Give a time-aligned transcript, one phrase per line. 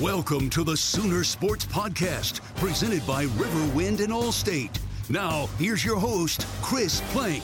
[0.00, 4.78] Welcome to the Sooner Sports Podcast, presented by Riverwind and Allstate.
[5.10, 7.42] Now, here's your host, Chris Plank.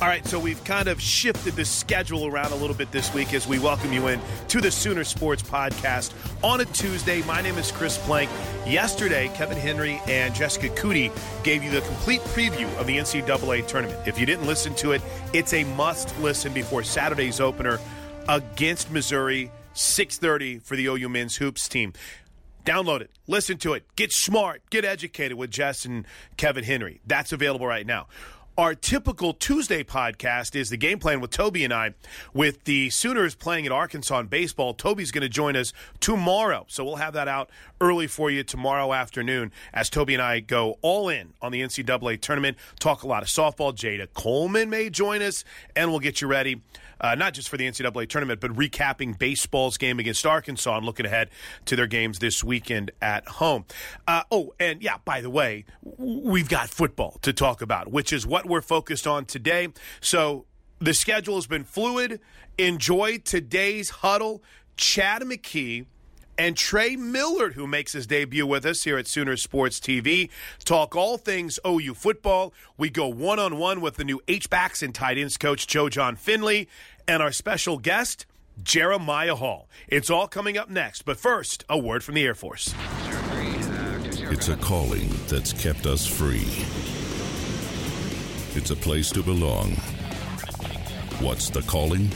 [0.00, 3.34] All right, so we've kind of shifted the schedule around a little bit this week
[3.34, 6.12] as we welcome you in to the Sooner Sports Podcast
[6.44, 7.20] on a Tuesday.
[7.22, 8.30] My name is Chris Plank.
[8.64, 11.10] Yesterday, Kevin Henry and Jessica Cootie
[11.42, 14.06] gave you the complete preview of the NCAA tournament.
[14.06, 17.80] If you didn't listen to it, it's a must listen before Saturday's opener
[18.28, 21.92] against Missouri, 6:30 for the OU men's hoops team.
[22.64, 26.04] Download it, listen to it, get smart, get educated with Jess and
[26.36, 27.00] Kevin Henry.
[27.06, 28.08] That's available right now.
[28.58, 31.92] Our typical Tuesday podcast is the game plan with Toby and I.
[32.32, 36.64] With the Sooners playing at Arkansas in baseball, Toby's going to join us tomorrow.
[36.66, 37.50] So we'll have that out
[37.82, 42.18] early for you tomorrow afternoon as Toby and I go all in on the NCAA
[42.18, 43.74] tournament, talk a lot of softball.
[43.74, 45.44] Jada Coleman may join us,
[45.76, 46.62] and we'll get you ready
[47.00, 51.06] uh, not just for the NCAA tournament, but recapping baseball's game against Arkansas and looking
[51.06, 51.30] ahead
[51.66, 53.64] to their games this weekend at home.
[54.06, 58.26] Uh, oh, and yeah, by the way, we've got football to talk about, which is
[58.26, 59.68] what we're focused on today.
[60.00, 60.46] So
[60.78, 62.20] the schedule has been fluid.
[62.58, 64.42] Enjoy today's huddle.
[64.76, 65.86] Chad McKee
[66.38, 70.30] and Trey Millard, who makes his debut with us here at Sooner Sports TV.
[70.64, 72.52] Talk all things OU football.
[72.76, 76.16] We go one on one with the new H-backs and tight ends coach Joe Jon
[76.16, 76.68] Finley
[77.08, 78.26] and our special guest,
[78.62, 79.68] Jeremiah Hall.
[79.88, 81.02] It's all coming up next.
[81.02, 82.74] But first, a word from the Air Force.
[84.28, 86.46] It's a calling that's kept us free.
[88.58, 89.72] It's a place to belong.
[91.20, 92.10] What's the calling?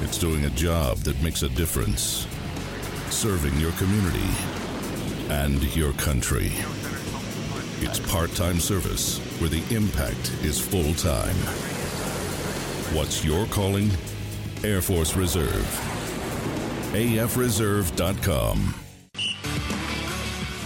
[0.00, 2.26] It's doing a job that makes a difference
[3.12, 4.28] serving your community
[5.28, 6.52] and your country.
[7.80, 11.36] It's part time service where the impact is full time.
[12.96, 13.90] What's your calling?
[14.64, 15.66] Air Force Reserve.
[16.92, 18.81] AFReserve.com.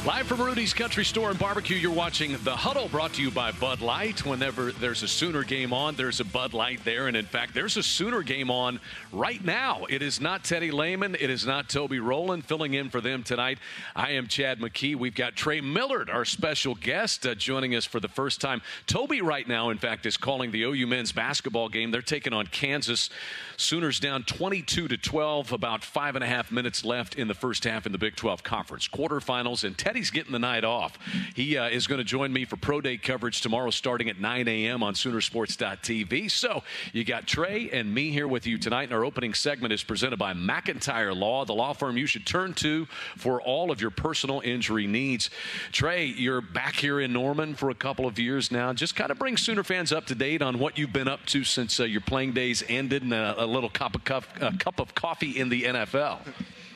[0.06, 3.50] Live from Rudy's Country Store and Barbecue, you're watching The Huddle brought to you by
[3.50, 4.24] Bud Light.
[4.24, 7.08] Whenever there's a Sooner game on, there's a Bud Light there.
[7.08, 8.78] And in fact, there's a Sooner game on
[9.12, 9.84] right now.
[9.90, 11.16] It is not Teddy Lehman.
[11.16, 13.58] It is not Toby Rowland filling in for them tonight.
[13.96, 14.94] I am Chad McKee.
[14.94, 18.62] We've got Trey Millard, our special guest, uh, joining us for the first time.
[18.86, 21.90] Toby, right now, in fact, is calling the OU men's basketball game.
[21.90, 23.10] They're taking on Kansas.
[23.56, 27.64] Sooners down 22 to 12, about five and a half minutes left in the first
[27.64, 29.64] half in the Big 12 Conference quarterfinals.
[29.64, 30.98] And Teddy's getting the night off.
[31.34, 34.46] He uh, is going to join me for Pro Day coverage tomorrow starting at 9
[34.46, 34.82] a.m.
[34.82, 36.30] on Soonersports.tv.
[36.30, 36.62] So
[36.92, 38.84] you got Trey and me here with you tonight.
[38.84, 42.52] And our opening segment is presented by McIntyre Law, the law firm you should turn
[42.54, 42.86] to
[43.16, 45.30] for all of your personal injury needs.
[45.72, 48.72] Trey, you're back here in Norman for a couple of years now.
[48.74, 51.44] Just kind of bring Sooner fans up to date on what you've been up to
[51.44, 54.24] since uh, your playing days ended and a, a little cup of, cup,
[54.58, 56.18] cup of coffee in the NFL.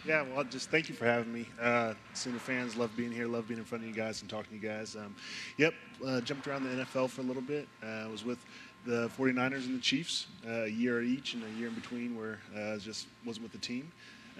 [0.07, 1.47] Yeah, well, just thank you for having me.
[1.61, 4.59] Uh, Sooner fans love being here, love being in front of you guys and talking
[4.59, 4.97] to you guys.
[4.97, 5.15] Um,
[5.59, 5.75] yep,
[6.07, 7.69] uh, jumped around the NFL for a little bit.
[7.83, 8.39] I uh, was with
[8.87, 12.39] the 49ers and the Chiefs uh, a year each and a year in between where
[12.57, 13.91] I uh, just wasn't with the team.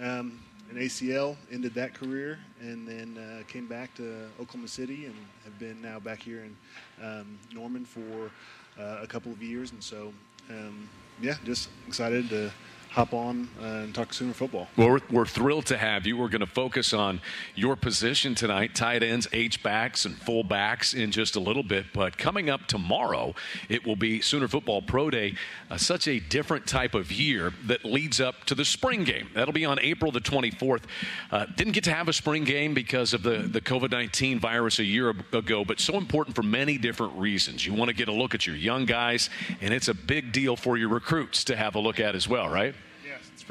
[0.01, 0.41] Um,
[0.71, 5.59] an ACL ended that career and then uh, came back to Oklahoma City and have
[5.59, 8.31] been now back here in um, Norman for
[8.79, 9.73] a couple of years.
[9.73, 10.11] And so,
[10.49, 10.89] um,
[11.21, 12.51] yeah, just excited to
[12.91, 14.67] hop on and talk Sooner football.
[14.75, 16.17] Well, we're, we're thrilled to have you.
[16.17, 17.21] We're going to focus on
[17.55, 21.85] your position tonight, tight ends, H backs, and full backs in just a little bit.
[21.93, 23.33] But coming up tomorrow,
[23.69, 25.35] it will be Sooner Football Pro Day,
[25.69, 29.29] uh, such a different type of year that leads up to the spring game.
[29.33, 30.83] That'll be on April the 24th.
[31.31, 34.79] Uh, didn't get to have a spring game because of the, the COVID 19 virus
[34.79, 37.65] a year ago, but so important for many different reasons.
[37.65, 39.29] You want to get a look at your young guys,
[39.61, 42.49] and it's a big deal for your recruits to have a look at as well,
[42.49, 42.75] right?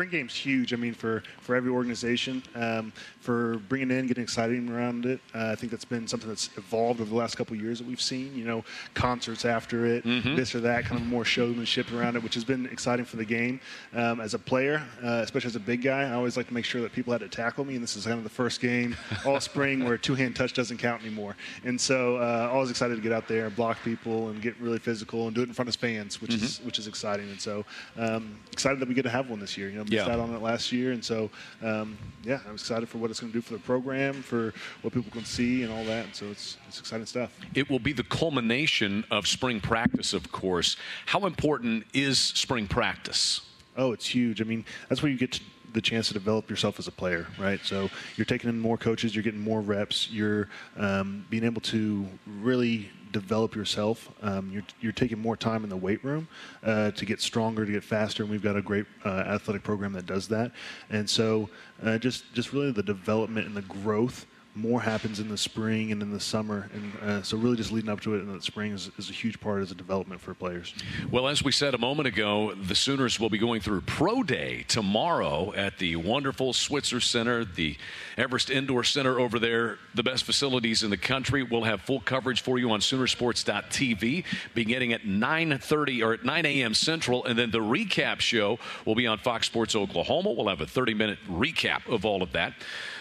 [0.00, 0.72] Spring game's huge.
[0.72, 5.20] I mean, for, for every organization, um, for bringing in, getting excited around it.
[5.34, 8.00] Uh, I think that's been something that's evolved over the last couple years that we've
[8.00, 8.34] seen.
[8.34, 8.64] You know,
[8.94, 10.36] concerts after it, mm-hmm.
[10.36, 13.24] this or that, kind of more showmanship around it, which has been exciting for the
[13.24, 13.60] game.
[13.94, 16.64] Um, as a player, uh, especially as a big guy, I always like to make
[16.64, 18.96] sure that people had to tackle me, and this is kind of the first game
[19.26, 21.36] all spring where two-hand touch doesn't count anymore.
[21.64, 24.78] And so, uh, always excited to get out there and block people and get really
[24.78, 26.44] physical and do it in front of fans, which mm-hmm.
[26.44, 27.28] is which is exciting.
[27.28, 27.64] And so,
[27.98, 29.68] um, excited that we get to have one this year.
[29.68, 30.08] You know, missed yeah.
[30.08, 31.30] out on it last year, and so
[31.62, 34.94] um, yeah, I'm excited for what it's going to do for the program, for what
[34.94, 36.04] people can see, and all that.
[36.04, 37.36] And so it's it's exciting stuff.
[37.54, 40.76] It will be the culmination of spring practice, of course.
[41.06, 43.40] How important is spring practice?
[43.76, 44.40] Oh, it's huge.
[44.40, 45.40] I mean, that's where you get to
[45.72, 47.60] the chance to develop yourself as a player, right?
[47.64, 52.06] So you're taking in more coaches, you're getting more reps, you're um, being able to
[52.40, 54.08] really develop yourself.
[54.22, 56.28] Um, you're, you're taking more time in the weight room
[56.62, 59.92] uh, to get stronger, to get faster, and we've got a great uh, athletic program
[59.94, 60.52] that does that.
[60.90, 61.48] And so,
[61.82, 66.02] uh, just just really the development and the growth more happens in the spring and
[66.02, 68.72] in the summer, and uh, so really just leading up to it in the spring
[68.72, 70.74] is, is, a huge part as a development for players.
[71.10, 74.64] Well, as we said a moment ago, the Sooners will be going through Pro Day
[74.66, 77.76] tomorrow at the wonderful Switzer Center, the
[78.16, 81.42] Everest Indoor Center over there, the best facilities in the country.
[81.42, 84.24] We'll have full coverage for you on Soonersports.tv,
[84.54, 86.74] beginning at 9:30 or at 9 a.m.
[86.74, 90.32] Central, and then the recap show will be on Fox Sports Oklahoma.
[90.32, 92.54] We'll have a 30-minute recap of all of that.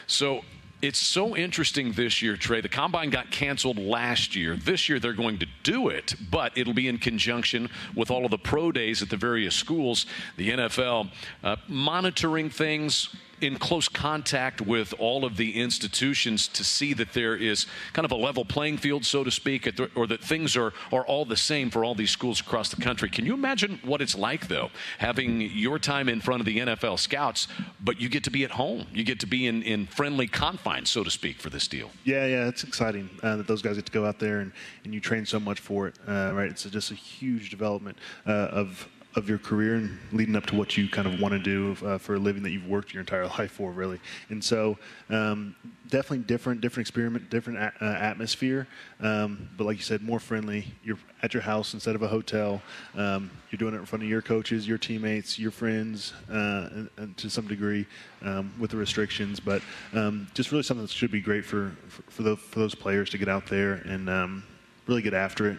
[0.06, 0.42] So
[0.82, 2.62] it's so interesting this year, Trey.
[2.62, 4.56] The combine got canceled last year.
[4.56, 8.32] This year they're going to do it, but it'll be in conjunction with all of
[8.32, 10.06] the pro days at the various schools.
[10.38, 11.10] The NFL
[11.44, 17.36] uh, monitoring things, in close contact with all of the institutions to see that there
[17.36, 21.06] is kind of a level playing field, so to speak, or that things are, are
[21.06, 23.10] all the same for all these schools across the country.
[23.10, 27.00] Can you imagine what it's like, though, having your time in front of the NFL
[27.00, 27.48] scouts,
[27.82, 28.86] but you get to be at home?
[28.94, 31.92] You get to be in, in friendly confines, so to speak, for this deal.
[32.04, 34.52] Yeah, yeah, it's exciting uh, that those guys get to go out there and,
[34.84, 36.50] and you train so much for it, uh, right?
[36.50, 38.88] It's just a huge development uh, of
[39.20, 41.98] of your career and leading up to what you kind of want to do uh,
[41.98, 44.00] for a living that you've worked your entire life for, really.
[44.30, 44.80] And so,
[45.10, 45.56] um,
[45.90, 48.68] definitely different, different experiment, different a- uh, atmosphere.
[49.02, 50.74] Um, but like you said, more friendly.
[50.84, 52.62] You're at your house instead of a hotel.
[52.96, 56.90] Um, you're doing it in front of your coaches, your teammates, your friends, uh, and,
[56.98, 57.86] and to some degree
[58.24, 59.40] um, with the restrictions.
[59.40, 59.62] But
[59.94, 63.10] um, just really something that should be great for for, for, the, for those players
[63.12, 64.44] to get out there and um,
[64.90, 65.58] really get after it.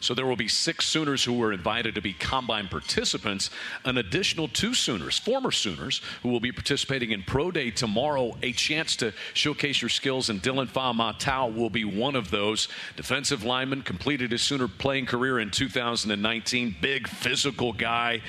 [0.00, 3.50] So there will be six Sooners who were invited to be combine participants,
[3.84, 8.36] an additional two Sooners, former Sooners, who will be participating in Pro Day tomorrow.
[8.42, 12.68] A chance to showcase your skills, and Dillon Faamatau will be one of those.
[12.96, 16.76] Defensive lineman, completed his Sooner playing career in 2019.
[16.80, 18.22] Big physical guy.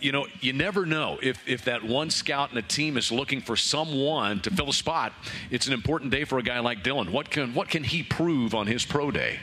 [0.00, 3.42] You know, you never know if, if that one scout in a team is looking
[3.42, 5.12] for someone to fill a spot.
[5.50, 7.12] It's an important day for a guy like Dillon.
[7.12, 9.38] What can what can he prove on his pro day?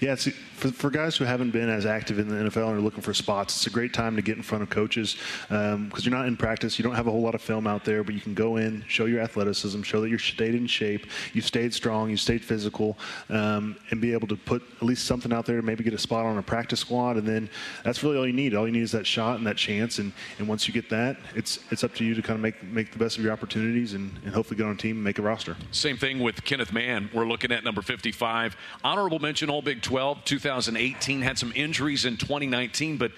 [0.00, 0.28] It's,
[0.58, 3.14] for, for guys who haven't been as active in the NFL and are looking for
[3.14, 5.16] spots, it's a great time to get in front of coaches
[5.48, 6.78] because um, you're not in practice.
[6.78, 8.84] You don't have a whole lot of film out there, but you can go in,
[8.88, 12.98] show your athleticism, show that you're stayed in shape, you stayed strong, you stayed physical,
[13.30, 16.24] um, and be able to put at least something out there maybe get a spot
[16.24, 17.16] on a practice squad.
[17.16, 17.50] And then
[17.84, 18.54] that's really all you need.
[18.54, 19.98] All you need is that shot and that chance.
[19.98, 22.62] And, and once you get that, it's it's up to you to kind of make
[22.64, 25.18] make the best of your opportunities and, and hopefully get on a team and make
[25.18, 25.56] a roster.
[25.70, 27.10] Same thing with Kenneth Mann.
[27.12, 28.56] We're looking at number 55.
[28.82, 31.20] Honorable mention All Big 12, 2018.
[31.20, 33.12] Had some injuries in 2019, but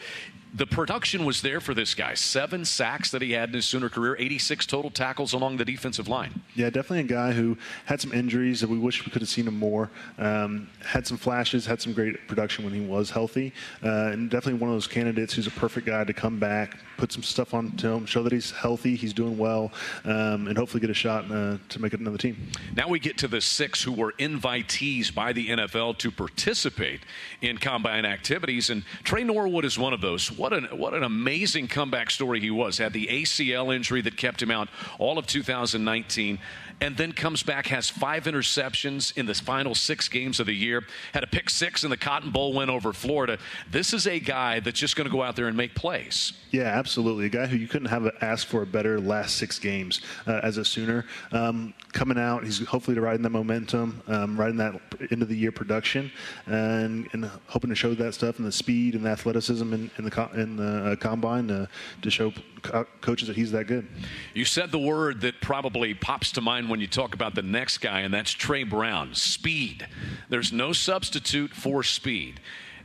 [0.52, 2.14] the production was there for this guy.
[2.14, 6.08] Seven sacks that he had in his Sooner career, 86 total tackles along the defensive
[6.08, 6.42] line.
[6.54, 9.46] Yeah, definitely a guy who had some injuries that we wish we could have seen
[9.46, 9.90] him more.
[10.18, 13.52] Um, had some flashes, had some great production when he was healthy,
[13.84, 17.12] uh, and definitely one of those candidates who's a perfect guy to come back, put
[17.12, 19.70] some stuff on to him, show that he's healthy, he's doing well,
[20.04, 22.36] um, and hopefully get a shot uh, to make it another team.
[22.74, 27.00] Now we get to the six who were invitees by the NFL to participate
[27.40, 30.39] in combine activities, and Tre Norwood is one of those.
[30.40, 32.78] What an what an amazing comeback story he was.
[32.78, 36.38] Had the ACL injury that kept him out all of 2019
[36.80, 40.84] and then comes back, has five interceptions in the final six games of the year,
[41.12, 43.38] had a pick six in the Cotton Bowl win over Florida.
[43.70, 46.32] This is a guy that's just going to go out there and make plays.
[46.50, 47.26] Yeah, absolutely.
[47.26, 50.56] A guy who you couldn't have asked for a better last six games uh, as
[50.56, 51.04] a Sooner.
[51.32, 55.52] Um, coming out, he's hopefully riding that momentum, um, riding that end of the year
[55.52, 56.10] production,
[56.46, 60.04] and, and, hoping to show that stuff and the speed and the athleticism in, in
[60.04, 61.66] the, in the uh, combine uh,
[62.02, 62.32] to show
[62.62, 63.86] co- coaches that he's that good.
[64.34, 67.78] You said the word that probably pops to mind when you talk about the next
[67.78, 69.86] guy, and that's Tre Brown speed.
[70.28, 72.40] There's no substitute for speed.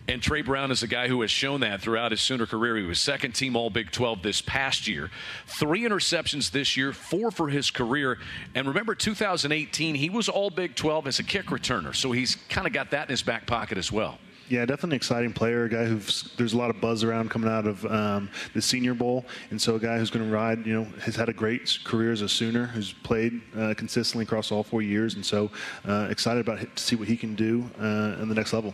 [0.07, 2.77] And Tre Brown is a guy who has shown that throughout his Sooner career.
[2.77, 5.09] He was second team All Big 12 this past year.
[5.47, 8.19] Three interceptions this year, four for his career.
[8.53, 11.95] And remember, 2018, he was All Big 12 as a kick returner.
[11.95, 14.19] So he's kind of got that in his back pocket as well.
[14.47, 15.63] Yeah, definitely an exciting player.
[15.63, 18.93] A guy who's there's a lot of buzz around coming out of um, the Senior
[18.93, 20.65] Bowl, and so a guy who's going to ride.
[20.67, 24.51] You know, has had a great career as a Sooner, who's played uh, consistently across
[24.51, 25.49] all four years, and so
[25.87, 28.73] uh, excited about to see what he can do uh, in the next level.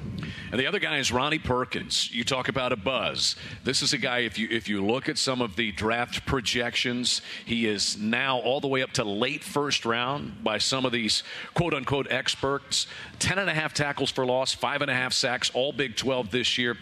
[0.51, 2.12] And the other guy is Ronnie Perkins.
[2.12, 3.38] You talk about a buzz.
[3.63, 4.20] This is a guy.
[4.20, 8.60] If you if you look at some of the draft projections, he is now all
[8.60, 11.24] the way up to late first round by some of these
[11.54, 12.88] quote unquote experts.
[13.20, 16.58] Ten and a half tackles for loss, five and a half sacks Big 12 this
[16.58, 16.77] year.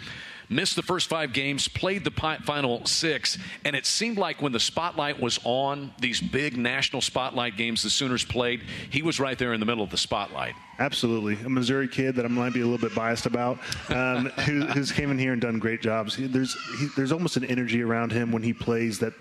[0.52, 4.60] Missed the first five games, played the final six, and it seemed like when the
[4.60, 9.54] spotlight was on, these big national spotlight games the Sooners played, he was right there
[9.54, 10.56] in the middle of the spotlight.
[10.80, 13.60] Absolutely, a Missouri kid that I might be a little bit biased about,
[13.90, 16.18] um, who, who's came in here and done great jobs.
[16.18, 19.14] There's he, there's almost an energy around him when he plays that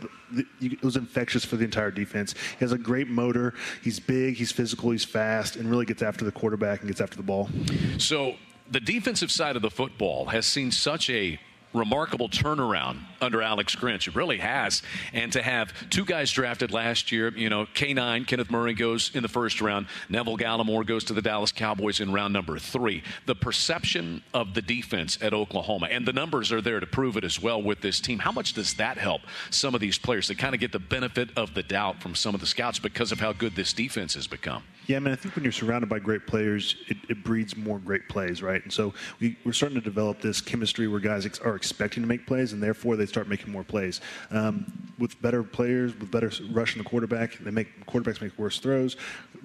[0.62, 2.33] it was infectious for the entire defense.
[2.33, 3.53] He has a great motor.
[3.83, 7.19] He's big, he's physical, he's fast, and really gets after the quarterback and gets after
[7.19, 7.50] the ball.
[7.99, 8.37] So
[8.71, 11.41] the defensive side of the football has seen such a
[11.75, 14.09] remarkable turnaround under Alex Grinch.
[14.09, 14.83] It really has.
[15.13, 19.23] And to have two guys drafted last year, you know, K9, Kenneth Murray goes in
[19.23, 23.03] the first round, Neville Gallimore goes to the Dallas Cowboys in round number three.
[23.27, 27.25] The perception of the defense at Oklahoma, and the numbers are there to prove it
[27.25, 28.19] as well with this team.
[28.19, 31.31] How much does that help some of these players to kind of get the benefit
[31.37, 34.27] of the doubt from some of the scouts because of how good this defense has
[34.27, 34.63] become?
[34.89, 37.79] Yeah, I mean, I think when you're surrounded by great players, it, it breeds more
[37.79, 38.63] great plays, right?
[38.63, 42.07] And so we, are starting to develop this chemistry where guys ex- are expecting to
[42.07, 44.00] make plays, and therefore they start making more plays.
[44.31, 48.97] Um, with better players, with better rushing the quarterback, they make quarterbacks make worse throws.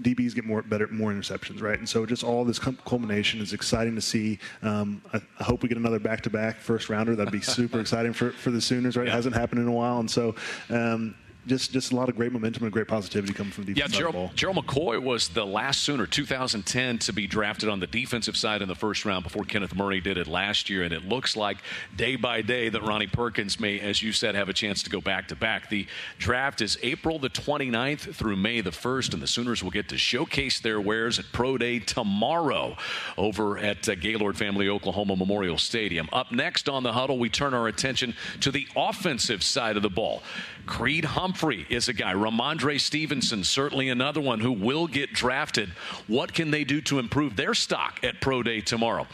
[0.02, 1.78] DBs get more better, more interceptions, right?
[1.78, 4.40] And so just all this culmination is exciting to see.
[4.62, 7.16] Um, I, I, hope we get another back-to-back first rounder.
[7.16, 9.06] That'd be super exciting for, for the Sooners, right?
[9.06, 9.14] Yeah.
[9.14, 10.36] It hasn't happened in a while, and so
[10.70, 11.16] um,
[11.48, 13.94] just just a lot of great momentum and great positivity coming from the defense.
[13.94, 18.38] Yeah, Gerald, Gerald McCoy was the last Sooner, 2010, to be drafted on the defensive
[18.38, 20.84] side in the first round before Kenneth Murray did it last year.
[20.84, 21.58] And it looks like
[21.96, 25.02] day by day that Ronnie Perkins may, as you said, have a chance to go
[25.02, 25.70] back to back.
[25.70, 29.90] The draft is April the 29th through May the 1st, and the Sooners will get
[29.90, 32.78] to showcase their wares at Pro Day tomorrow
[33.18, 36.08] over at uh, Gaylord Family Oklahoma Memorial Stadium.
[36.14, 39.90] Up next on the huddle, we turn our attention to the offensive side of the
[39.90, 40.24] ball.
[40.66, 42.14] Creed Humphrey is a guy.
[42.14, 45.70] Rhamondre Stevenson, certainly another one who will get drafted.
[46.08, 49.08] What can they do to improve their stock at Pro Day tomorrow?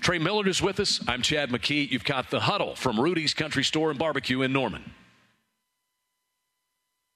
[0.00, 1.00] Trey Millard is with us.
[1.06, 1.90] I'm Chad McKee.
[1.90, 4.92] You've got the huddle from Rudy's Country Store and Barbecue in Norman.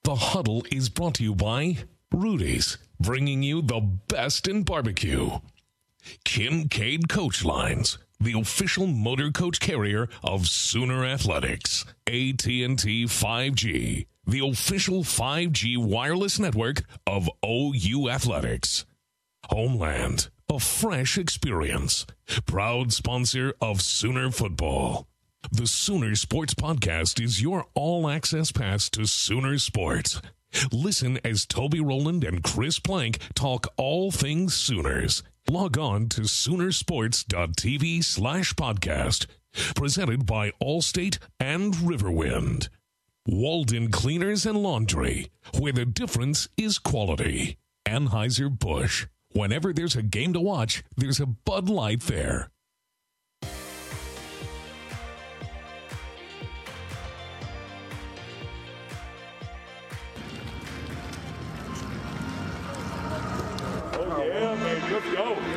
[0.03, 1.77] The huddle is brought to you by
[2.11, 5.39] Rudy's, bringing you the best in barbecue.
[6.23, 11.85] Kincaid Coach Lines the official motor coach carrier of Sooner Athletics.
[12.05, 18.85] AT&T 5G, the official 5G wireless network of OU Athletics.
[19.49, 22.05] Homeland, a fresh experience.
[22.45, 25.07] Proud sponsor of Sooner Football.
[25.51, 30.21] The Sooner Sports Podcast is your all access pass to Sooner Sports.
[30.71, 38.03] Listen as Toby Rowland and Chris Plank talk all things Sooners Log on to Soonersports.tv
[38.03, 39.25] slash podcast.
[39.75, 42.69] Presented by Allstate and Riverwind.
[43.25, 47.57] Walden Cleaners and Laundry, where the difference is quality.
[47.87, 49.07] Anheuser-Busch.
[49.31, 52.51] Whenever there's a game to watch, there's a Bud Light there.
[64.25, 65.48] Yeah, baby, let's go.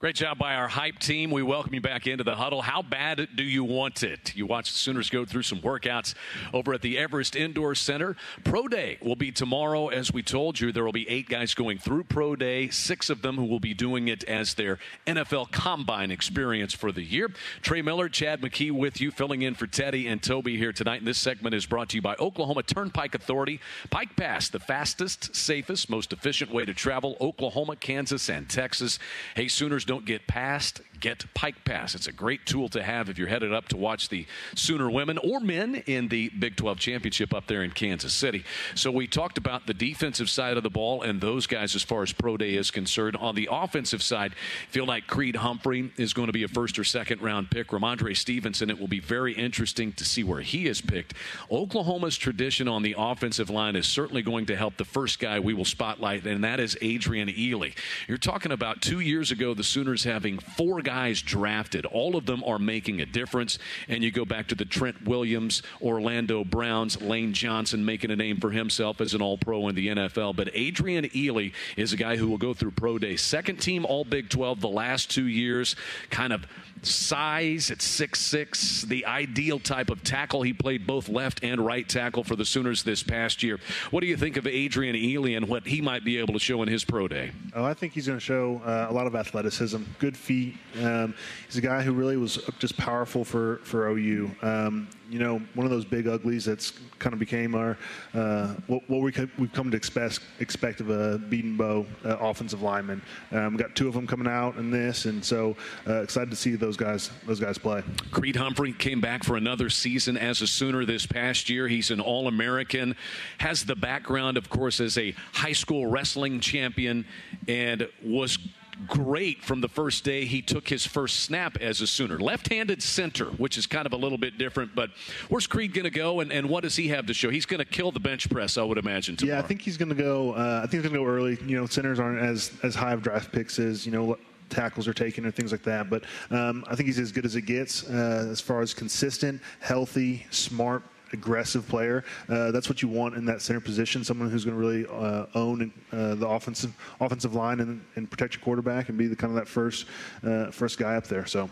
[0.00, 1.28] Great job by our hype team.
[1.32, 2.62] We welcome you back into the huddle.
[2.62, 4.36] How bad do you want it?
[4.36, 6.14] You watch the Sooners go through some workouts
[6.54, 8.14] over at the Everest Indoor Center.
[8.44, 9.88] Pro Day will be tomorrow.
[9.88, 13.22] As we told you, there will be eight guys going through Pro Day, six of
[13.22, 14.78] them who will be doing it as their
[15.08, 17.28] NFL Combine experience for the year.
[17.60, 21.00] Trey Millard, Chad McKee with you, filling in for Teddy and Toby here tonight.
[21.00, 23.58] And this segment is brought to you by Oklahoma Turnpike Authority.
[23.90, 29.00] Pike Pass, the fastest, safest, most efficient way to travel Oklahoma, Kansas, and Texas.
[29.34, 31.94] Hey, Sooners, don't get past, get Pike Pass.
[31.94, 35.18] It's a great tool to have if you're headed up to watch the Sooner women
[35.18, 38.44] or men in the Big 12 championship up there in Kansas City.
[38.74, 42.02] So we talked about the defensive side of the ball and those guys as far
[42.02, 43.16] as pro day is concerned.
[43.16, 44.34] On the offensive side,
[44.70, 47.68] feel like Creed Humphrey is going to be a first or second round pick.
[47.68, 51.14] Rhamondre Stevenson, it will be very interesting to see where he is picked.
[51.50, 55.54] Oklahoma's tradition on the offensive line is certainly going to help the first guy we
[55.54, 57.70] will spotlight, and that is Adrian Ely.
[58.06, 61.84] You're talking about two years ago, the Sooners having four guys drafted.
[61.84, 63.58] All of them are making a difference.
[63.88, 68.40] And you go back to the Trent Williams, Orlando Browns, Lane Johnson making a name
[68.40, 70.34] for himself as an all pro in the NFL.
[70.34, 73.16] But Adrian Ely is a guy who will go through pro day.
[73.16, 75.76] Second team All Big 12 the last two years.
[76.08, 76.46] Kind of
[76.82, 80.42] size at six six, the ideal type of tackle.
[80.42, 83.58] He played both left and right tackle for the Sooners this past year.
[83.90, 86.62] What do you think of Adrian Ely and what he might be able to show
[86.62, 87.32] in his pro day?
[87.54, 90.56] Oh, I think he's going to show uh, a lot of athleticism, good feet.
[90.82, 91.14] Um,
[91.46, 94.30] he's a guy who really was just powerful for for OU.
[94.42, 97.78] Um, you know, one of those big uglies that's kind of became our
[98.14, 103.00] uh, what, what we we've come to expect expect of a Bedenbaugh uh, offensive lineman.
[103.32, 106.54] Um, got two of them coming out in this, and so uh, excited to see
[106.56, 107.82] those guys those guys play.
[108.10, 111.68] Creed Humphrey came back for another season as a Sooner this past year.
[111.68, 112.96] He's an All American,
[113.38, 117.06] has the background, of course, as a high school wrestling champion,
[117.46, 118.38] and was
[118.86, 122.18] great from the first day he took his first snap as a Sooner.
[122.18, 124.90] Left handed center, which is kind of a little bit different, but
[125.28, 127.30] where's Creed going to go and, and what does he have to show?
[127.30, 129.16] He's going to kill the bench press, I would imagine.
[129.16, 129.38] Tomorrow.
[129.38, 130.32] Yeah, I think he's going to go.
[130.32, 131.38] Uh, I think he's going to go early.
[131.46, 134.16] You know, centers aren't as as high of draft picks as you know
[134.48, 135.90] tackles are taken or things like that.
[135.90, 139.40] But um, I think he's as good as it gets uh, as far as consistent,
[139.60, 140.82] healthy, smart.
[141.12, 142.04] Aggressive player.
[142.28, 144.04] Uh, that's what you want in that center position.
[144.04, 148.34] Someone who's going to really uh, own uh, the offensive offensive line and, and, protect
[148.34, 149.86] your quarterback and be the kind of that first
[150.24, 151.26] uh, first guy up there.
[151.26, 151.48] So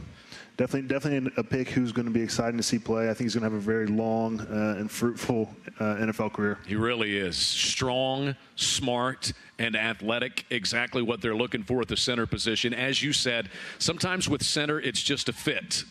[0.56, 3.04] definitely definitely a pick who's going to be exciting to see play.
[3.04, 6.58] I think he's going to have a very long uh, and fruitful uh, NFL career.
[6.66, 10.44] He really is strong, smart, and athletic.
[10.50, 12.74] Exactly what they're looking for at the center position.
[12.74, 15.84] As you said, sometimes with center it's just a fit.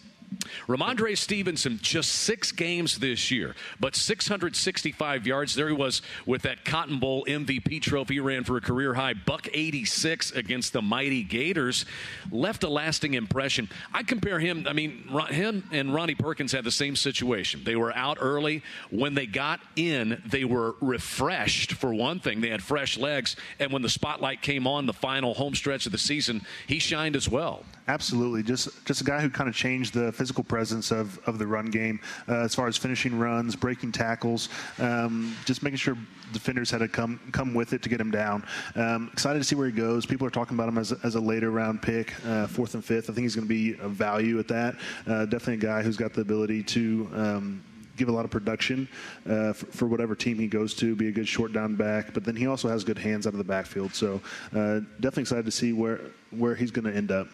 [0.68, 5.56] Rhamondre Stevenson, just six games this year, but 665 yards.
[5.56, 8.20] There he was with that Cotton Bowl MVP trophy.
[8.20, 11.86] Ran for a career high buck 86 against the mighty Gators.
[12.32, 13.70] Left a lasting impression.
[13.94, 17.64] I compare him, I mean, him and Ronnie Perkins had the same situation.
[17.64, 18.64] They were out early.
[18.90, 22.42] When they got in, they were refreshed, for one thing.
[22.42, 23.36] They had fresh legs.
[23.60, 27.16] And when the spotlight came on the final home stretch of the season, he shined
[27.16, 27.64] as well.
[27.88, 28.42] Absolutely.
[28.42, 31.68] Just, just a guy who kind of changed the physical presence of, of the run
[31.68, 34.50] game uh, as far as finishing runs, breaking tackles,
[34.80, 35.98] um, just making sure
[36.34, 38.44] defenders had to come come with it to get him down.
[38.76, 40.06] Um, excited to see where he goes.
[40.06, 43.10] People are talking about him as, as a later round pick, uh, fourth and fifth.
[43.10, 44.76] I think he's going to be a value at that.
[45.08, 47.10] Uh, definitely a guy who's got the ability to.
[47.14, 47.64] Um,
[47.98, 48.90] give a lot of production
[49.30, 52.14] uh, for, for, whatever team he goes to, be a good short down back.
[52.14, 53.94] But then he also has good hands out of the backfield.
[53.94, 54.22] So
[54.54, 56.02] uh, definitely excited to see where
[56.32, 57.28] where he's going to end up.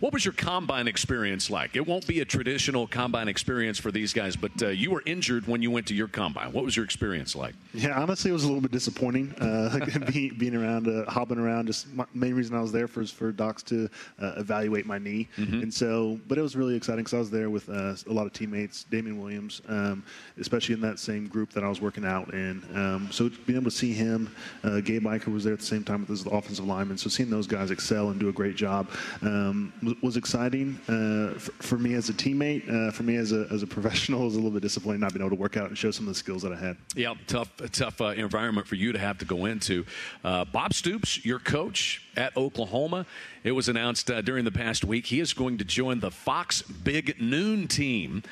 [0.00, 1.76] What was your combine experience like?
[1.76, 5.46] It won't be a traditional combine experience for these guys, but uh, you were injured
[5.46, 6.52] when you went to your combine.
[6.52, 7.54] What was your experience like?
[7.74, 9.78] Yeah, honestly, it was a little bit disappointing uh,
[10.12, 11.66] being, being, around, uh, hopping around.
[11.66, 13.88] Just my main reason I was there was for docs to
[14.20, 15.62] uh, evaluate my knee, mm-hmm.
[15.62, 16.18] and so.
[16.28, 18.84] But it was really exciting because I was there with uh, a lot of teammates,
[18.84, 20.04] Damien Williams, um,
[20.38, 22.62] especially in that same group that I was working out in.
[22.74, 24.34] Um, so being able to see him,
[24.64, 26.98] uh, Gabe Ikard was there at the same time with his offensive lineman.
[26.98, 28.88] So seeing those guys excel and do a great job
[29.22, 32.62] um, was, exciting uh, for, for, me as a teammate.
[32.70, 35.26] Uh, for me as a, as a professional, was a little bit disappointing not being
[35.26, 36.76] able to work out and show some of the skills that I had.
[36.94, 39.84] Yeah, tough, tough uh, environment for you to have to go into.
[40.22, 43.06] Uh, Bob Stoops, your coach at Oklahoma,
[43.42, 46.62] it was announced uh, during the past week he is going to join the Fox
[46.62, 48.22] Big Noon team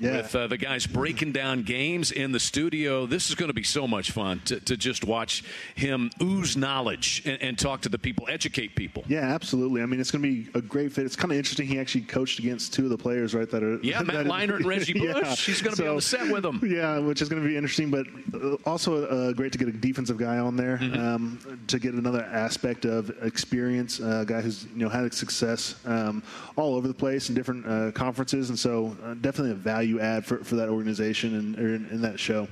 [0.00, 0.16] yeah.
[0.16, 3.06] with uh, the guys breaking down games in the studio.
[3.06, 7.22] This is going to be so much fun to, to just watch him ooze knowledge
[7.24, 9.04] and, and, talk to the people, educate people.
[9.06, 9.82] Yeah, absolutely.
[9.82, 11.04] I mean, it's going to be a great fit.
[11.04, 11.66] It's kind of interesting.
[11.66, 13.50] He actually coached against two of the players, right?
[13.50, 15.02] That are yeah, Matt Leinart and Reggie Bush.
[15.02, 15.34] yeah.
[15.34, 16.60] He's going to so, be on the set with them.
[16.70, 19.72] Yeah, which is going to be interesting, but uh, also uh, great to get a
[19.72, 21.00] defensive guy on there mm-hmm.
[21.00, 24.00] um, to get another aspect of experience.
[24.00, 26.22] Uh, a guy who's you know had success um,
[26.56, 30.00] all over the place in different uh, conferences, and so uh, definitely a value value
[30.00, 32.48] add for, for that organization and in, that show.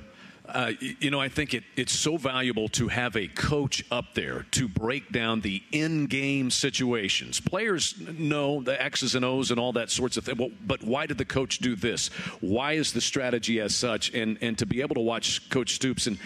[0.47, 4.47] Uh, you know, I think it, it's so valuable to have a coach up there
[4.51, 7.39] to break down the in-game situations.
[7.39, 10.39] Players know the X's and O's and all that sorts of things.
[10.65, 12.07] But why did the coach do this?
[12.41, 14.11] Why is the strategy as such?
[14.15, 16.17] And and to be able to watch Coach Stoops and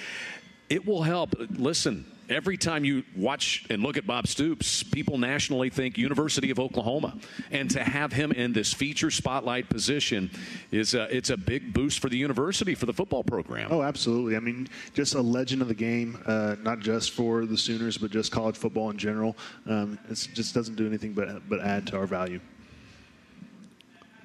[0.70, 1.36] it will help.
[1.50, 6.60] Listen, every time you watch and look at Bob Stoops, people nationally think University of
[6.60, 7.18] Oklahoma,
[7.52, 10.30] and to have him in this feature spotlight position
[10.72, 13.70] is a, it's a big boost for the university for the football program.
[13.72, 14.36] Oh, absolutely.
[14.36, 18.12] I mean, just a legend of the game, uh, not just for the Sooners, but
[18.12, 19.36] just college football in general.
[19.68, 22.40] Um, it just doesn't do anything but but add to our value.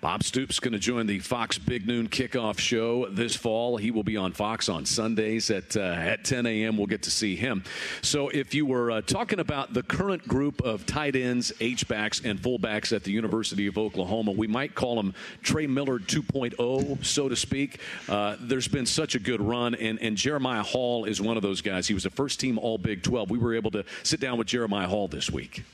[0.00, 3.76] Bob Stoops going to join the Fox Big Noon kickoff show this fall.
[3.76, 6.76] He will be on Fox on Sundays at uh, at 10 a.m.
[6.76, 7.64] We'll get to see him.
[8.00, 12.20] So, if you were uh, talking about the current group of tight ends, H backs,
[12.24, 17.28] and fullbacks at the University of Oklahoma, we might call them Trey Millard 2.0, so
[17.28, 17.80] to speak.
[18.08, 21.60] Uh, there's been such a good run, and, and Jeremiah Hall is one of those
[21.60, 21.88] guys.
[21.88, 23.30] He was a first team All Big 12.
[23.30, 25.64] We were able to sit down with Jeremiah Hall this week.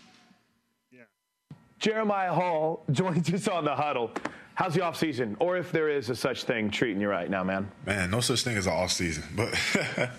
[1.85, 4.11] Jeremiah Hall joins us on the huddle.
[4.55, 7.44] How's the off season, or if there is a such thing, treating you right now,
[7.44, 7.70] man?
[7.85, 9.55] Man, no such thing as an off season, but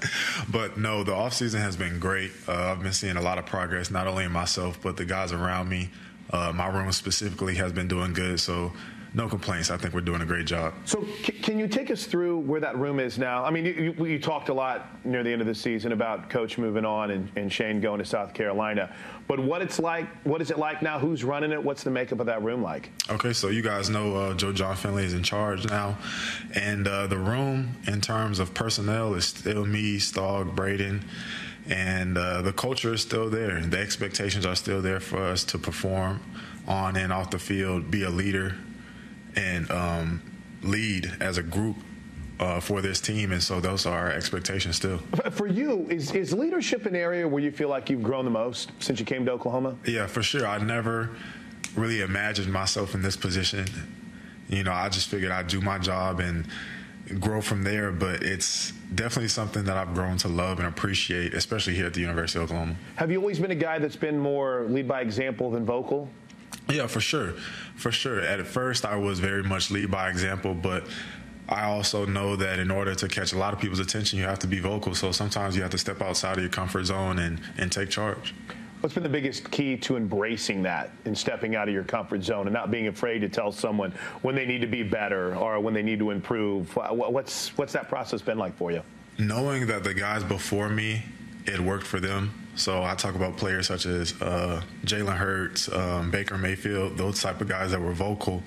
[0.52, 2.32] but no, the off season has been great.
[2.48, 5.32] Uh, I've been seeing a lot of progress, not only in myself, but the guys
[5.32, 5.90] around me.
[6.30, 8.72] Uh, my room specifically has been doing good, so
[9.16, 9.72] no complaints.
[9.72, 10.74] I think we're doing a great job.
[10.84, 13.46] So, c- can you take us through where that room is now?
[13.46, 16.30] I mean, you, you, you, talked a lot near the end of the season about
[16.30, 18.94] Coach moving on and, and, Shane going to South Carolina.
[19.28, 21.00] But what it's like, what is it like now?
[21.00, 21.64] Who's running it?
[21.64, 22.92] What's the makeup of that room like?
[23.10, 25.98] Okay, so you guys know uh, Joe Jon Finley is in charge now,
[26.54, 31.06] and uh, the room in terms of personnel is still me, Stog, Braden
[31.68, 33.60] and uh, the culture is still there.
[33.60, 36.20] The expectations are still there for us to perform
[36.68, 38.56] on and off the field, be a leader,
[39.36, 40.22] and um,
[40.64, 41.76] lead as a group
[42.40, 44.98] uh, for this team, and so those are our expectations still.
[45.32, 48.72] For you, is, is leadership an area where you feel like you've grown the most
[48.80, 49.76] since you came to Oklahoma?
[49.86, 50.46] Yeah, for sure.
[50.46, 51.12] I never
[51.76, 53.66] really imagined myself in this position.
[54.50, 56.48] You know, I just figured I'd do my job and
[57.20, 61.76] grow from there, but it's definitely something that I've grown to love and appreciate, especially
[61.76, 62.76] here at the University of Oklahoma.
[62.96, 66.10] Have you always been a guy that's been more lead by example than vocal?
[66.68, 67.34] Yeah, for sure.
[67.76, 68.22] For sure.
[68.22, 70.88] At first, I was very much lead by example, but
[71.48, 74.40] I also know that in order to catch a lot of people's attention, you have
[74.40, 74.96] to be vocal.
[74.96, 78.34] So sometimes you have to step outside of your comfort zone and, and take charge.
[78.82, 82.46] What's been the biggest key to embracing that and stepping out of your comfort zone
[82.48, 85.74] and not being afraid to tell someone when they need to be better or when
[85.74, 86.76] they need to improve?
[86.76, 88.82] What's, what's that process been like for you?
[89.18, 91.04] Knowing that the guys before me,
[91.46, 96.12] it worked for them so I talk about players such as uh, Jalen Hurts, um,
[96.12, 98.44] Baker Mayfield, those type of guys that were vocal.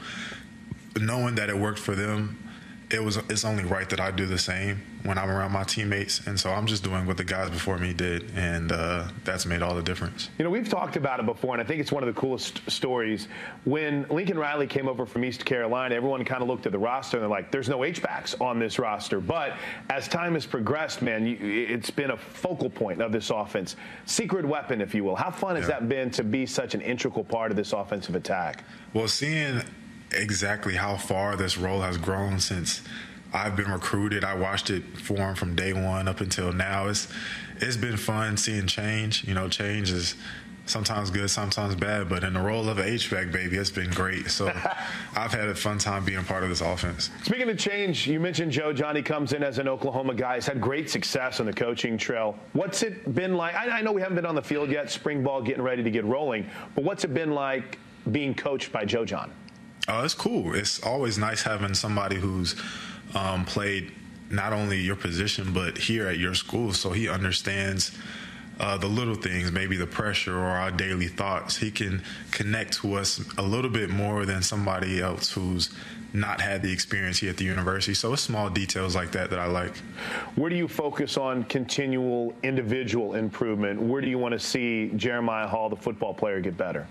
[0.99, 2.48] Knowing that it worked for them,
[2.91, 6.27] it was it's only right that I do the same when I'm around my teammates,
[6.27, 9.63] and so I'm just doing what the guys before me did, and uh, that's made
[9.63, 10.31] all the difference.
[10.39, 12.69] You know, we've talked about it before, and I think it's one of the coolest
[12.71, 13.29] stories.
[13.65, 17.19] When Lincoln Riley came over from East Carolina, everyone kind of looked at the roster
[17.19, 19.55] and they're like, "There's no H backs on this roster." But
[19.91, 24.47] as time has progressed, man, you, it's been a focal point of this offense, secret
[24.47, 25.17] weapon, if you will.
[25.17, 28.65] How fun has that been to be such an integral part of this offensive attack?
[28.95, 29.63] Well, seeing
[30.13, 32.83] exactly how far this role has grown since
[33.33, 34.25] I've been recruited.
[34.25, 36.89] I watched it form from day one up until now.
[36.89, 37.09] It's
[37.61, 39.25] it's been fun seeing change.
[39.25, 40.15] You know, change is
[40.65, 42.09] sometimes good, sometimes bad.
[42.09, 44.31] But in the role of an H back baby, it's been great.
[44.31, 44.47] So
[45.17, 47.11] I've had a fun time being part of this offense.
[47.23, 50.37] Speaking of change, you mentioned Joe Johnny comes in as an Oklahoma guy.
[50.37, 52.39] He's had great success on the coaching trail.
[52.53, 53.55] What's it been like?
[53.55, 55.91] I, I know we haven't been on the field yet, spring ball getting ready to
[55.91, 57.79] get rolling, but what's it been like
[58.11, 59.33] being coached by Joe Jon?
[59.87, 60.55] Oh, it's cool.
[60.55, 62.57] It's always nice having somebody who's
[63.15, 63.93] um, played
[64.31, 67.97] not only your position but here at your school, so he understands
[68.61, 71.57] uh, the little things, maybe the pressure or our daily thoughts.
[71.57, 75.71] He can connect to us a little bit more than somebody else who's
[76.13, 77.95] not had the experience here at the university.
[77.95, 79.77] So it's small details like that that I like.
[80.37, 83.81] Where do you focus on continual individual improvement?
[83.81, 86.87] Where do you want to see Jeremiah Hall, the football player, get better?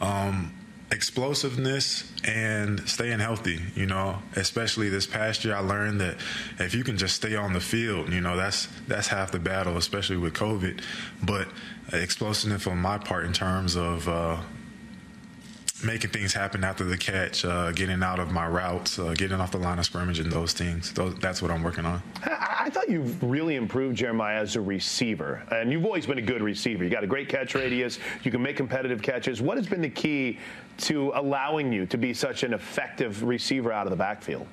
[0.00, 0.54] Um,
[0.90, 4.18] explosiveness and staying healthy you know?
[4.36, 6.16] Especially this past year i learned that
[6.58, 9.76] if you can just stay on the field you know that's that's half the battle
[9.76, 10.80] especially with covid.
[11.22, 11.48] But
[11.92, 14.40] explosiveness on my part in terms of uh,
[15.84, 19.50] making things happen after the catch, uh, getting out of my routes, uh, getting off
[19.50, 20.92] the line of scrimmage, and those things.
[20.92, 22.02] Those, that's what I'm working on.
[22.24, 26.42] I, thought you've really improved Jeremiah as a receiver, and you've always been a good
[26.42, 26.84] receiver.
[26.84, 27.98] You got a great catch radius.
[28.22, 29.42] You can make competitive catches.
[29.42, 30.38] What has been the key
[30.78, 34.46] to allowing you to be such an effective receiver out of the backfield?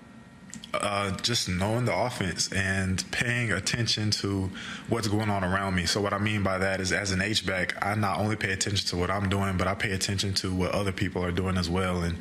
[0.74, 4.50] Uh, just knowing the offense and paying attention to
[4.90, 5.86] what's going on around me.
[5.86, 8.52] So what I mean by that is, as an H back, I not only pay
[8.52, 11.58] attention to what I'm doing, but I pay attention to what other people are doing
[11.58, 12.04] as well.
[12.04, 12.18] And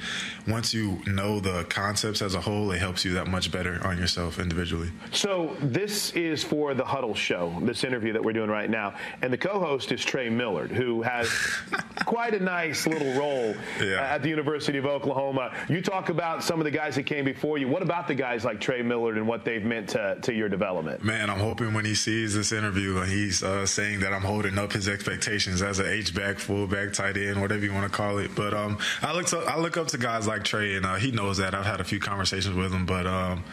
[0.49, 3.99] once you know the concepts as a whole, it helps you that much better on
[3.99, 4.91] yourself individually.
[5.13, 9.33] So this is for the Huddle Show, this interview that we're doing right now, and
[9.33, 11.29] the co-host is Trey Millard, who has
[12.05, 14.03] quite a nice little role yeah.
[14.03, 15.55] at the University of Oklahoma.
[15.69, 17.69] You talk about some of the guys that came before you.
[17.69, 18.39] What about the guys?
[18.40, 21.05] Guys like Trey Millard and what they've meant to, to your development?
[21.05, 24.59] Man, I'm hoping when he sees this interview and he's uh, saying that I'm holding
[24.59, 28.18] up his expectations as an H back, fullback, tight end, whatever you want to call
[28.18, 28.35] it.
[28.35, 31.11] But um, I look to, I look up to guys like Trey, and uh, he
[31.11, 31.55] knows that.
[31.55, 33.07] I've had a few conversations with him, but.
[33.07, 33.44] Um,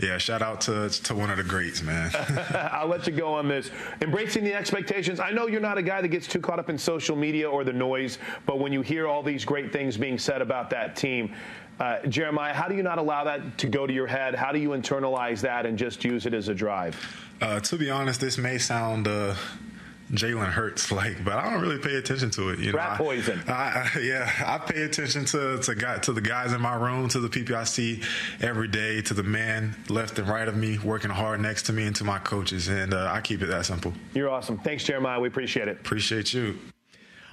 [0.00, 2.10] yeah, shout out to to one of the greats, man.
[2.72, 3.70] I'll let you go on this.
[4.00, 5.20] Embracing the expectations.
[5.20, 7.62] I know you're not a guy that gets too caught up in social media or
[7.62, 11.34] the noise, but when you hear all these great things being said about that team,
[11.82, 14.36] uh, Jeremiah, how do you not allow that to go to your head?
[14.36, 16.96] How do you internalize that and just use it as a drive?
[17.40, 19.08] Uh, to be honest, this may sound.
[19.08, 19.34] Uh,
[20.12, 22.58] Jalen Hurts like, but I don't really pay attention to it.
[22.58, 23.42] You Rat know, poison.
[23.48, 27.08] I, I, yeah, I pay attention to to, guy, to the guys in my room,
[27.10, 28.02] to the people I see
[28.38, 31.86] every day, to the man left and right of me working hard next to me,
[31.86, 33.94] and to my coaches, and uh, I keep it that simple.
[34.12, 34.58] You're awesome.
[34.58, 35.18] Thanks, Jeremiah.
[35.18, 35.78] We appreciate it.
[35.80, 36.58] Appreciate you.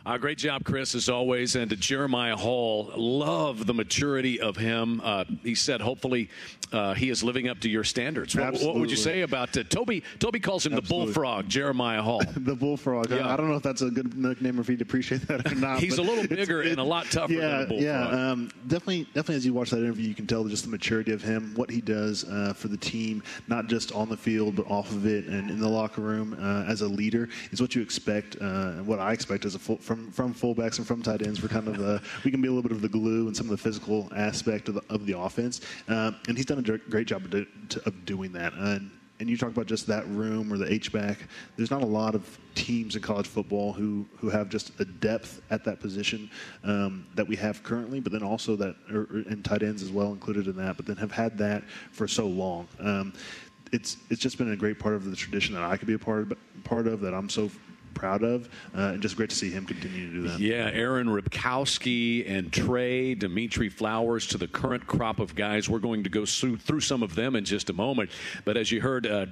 [0.05, 1.55] Uh, great job, Chris, as always.
[1.55, 5.01] And to Jeremiah Hall, love the maturity of him.
[5.03, 6.29] Uh, he said, hopefully,
[6.71, 8.35] uh, he is living up to your standards.
[8.35, 10.03] What, what would you say about uh, Toby?
[10.19, 11.07] Toby calls him Absolutely.
[11.07, 12.21] the bullfrog, Jeremiah Hall.
[12.35, 13.09] the bullfrog.
[13.09, 13.31] Yeah.
[13.31, 15.79] I don't know if that's a good nickname or if he'd appreciate that or not.
[15.89, 17.81] He's a little bigger and a lot tougher yeah, than a bullfrog.
[17.81, 19.35] Yeah, um, definitely, definitely.
[19.35, 21.81] As you watch that interview, you can tell just the maturity of him, what he
[21.81, 25.49] does uh, for the team, not just on the field but off of it, and
[25.49, 28.99] in the locker room uh, as a leader is what you expect, uh, and what
[28.99, 31.41] I expect as a full, from from fullback and from tight ends.
[31.41, 33.47] We're kind of uh, we can be a little bit of the glue and some
[33.47, 35.61] of the physical aspect of the, of the offense.
[35.87, 38.53] Uh, and he's done a great job of, do, to, of doing that.
[38.53, 41.17] And, and you talk about just that room or the H back.
[41.57, 45.41] There's not a lot of teams in college football who who have just a depth
[45.49, 46.29] at that position
[46.63, 49.89] um, that we have currently, but then also that or, or, and tight ends as
[49.89, 50.77] well included in that.
[50.77, 52.67] But then have had that for so long.
[52.79, 53.11] Um,
[53.71, 55.99] it's it's just been a great part of the tradition that I could be a
[55.99, 57.49] part of, part of that I'm so
[57.99, 60.39] proud of, uh, and just great to see him continue to do that.
[60.39, 65.69] Yeah, Aaron Ripkowski and Trey, Dimitri Flowers to the current crop of guys.
[65.69, 68.09] We're going to go through some of them in just a moment.
[68.45, 69.25] But as you heard, uh,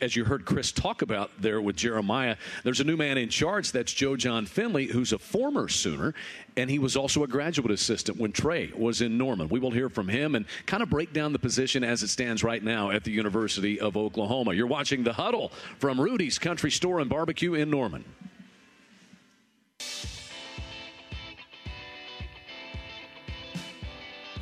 [0.00, 3.70] as you heard Chris talk about there with Jeremiah, there's a new man in charge.
[3.70, 6.14] That's Joe Jon Finley, who's a former Sooner,
[6.56, 9.48] and he was also a graduate assistant when Trey was in Norman.
[9.48, 12.42] We will hear from him and kind of break down the position as it stands
[12.42, 14.54] right now at the University of Oklahoma.
[14.54, 18.04] You're watching The Huddle from Rudy's Country Store and Barbecue in Norman.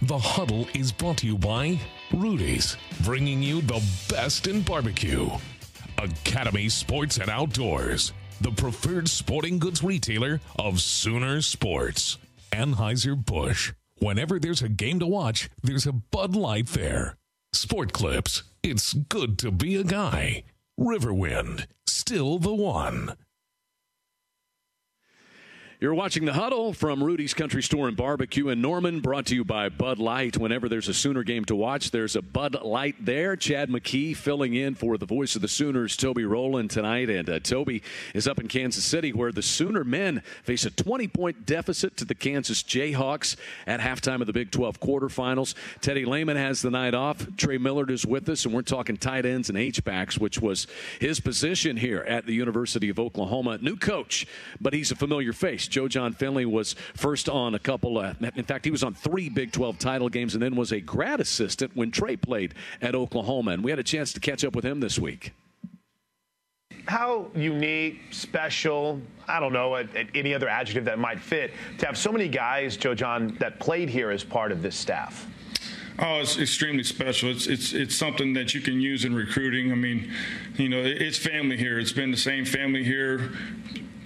[0.02, 1.78] The Huddle is brought to you by
[2.12, 5.30] Rudy's, bringing you the best in barbecue.
[5.96, 8.12] Academy Sports and Outdoors
[8.44, 12.18] the preferred sporting goods retailer of Sooner Sports.
[12.52, 13.72] Anheuser-Busch.
[14.00, 17.16] Whenever there's a game to watch, there's a Bud Light there.
[17.54, 18.42] Sport Clips.
[18.62, 20.44] It's good to be a guy.
[20.78, 21.66] Riverwind.
[21.86, 23.14] Still the one.
[25.84, 29.44] You're watching the huddle from Rudy's Country Store and Barbecue in Norman, brought to you
[29.44, 30.38] by Bud Light.
[30.38, 33.36] Whenever there's a Sooner game to watch, there's a Bud Light there.
[33.36, 37.10] Chad McKee filling in for the voice of the Sooners, Toby Rowland, tonight.
[37.10, 37.82] And uh, Toby
[38.14, 42.06] is up in Kansas City, where the Sooner men face a 20 point deficit to
[42.06, 45.54] the Kansas Jayhawks at halftime of the Big 12 quarterfinals.
[45.82, 47.26] Teddy Lehman has the night off.
[47.36, 50.66] Trey Millard is with us, and we're talking tight ends and H-backs, which was
[50.98, 53.58] his position here at the University of Oklahoma.
[53.58, 54.26] New coach,
[54.62, 55.68] but he's a familiar face.
[55.74, 59.28] Joe Jon Finley was first on a couple, uh, in fact, he was on three
[59.28, 63.50] Big 12 title games and then was a grad assistant when Trey played at Oklahoma.
[63.50, 65.32] And we had a chance to catch up with him this week.
[66.86, 69.74] How unique, special, I don't know,
[70.14, 73.88] any other adjective that might fit, to have so many guys, Joe Jon, that played
[73.88, 75.26] here as part of this staff?
[75.98, 77.30] Oh, it's extremely special.
[77.30, 79.70] It's it's it's something that you can use in recruiting.
[79.70, 80.12] I mean,
[80.56, 81.78] you know, it's family here.
[81.78, 83.30] It's been the same family here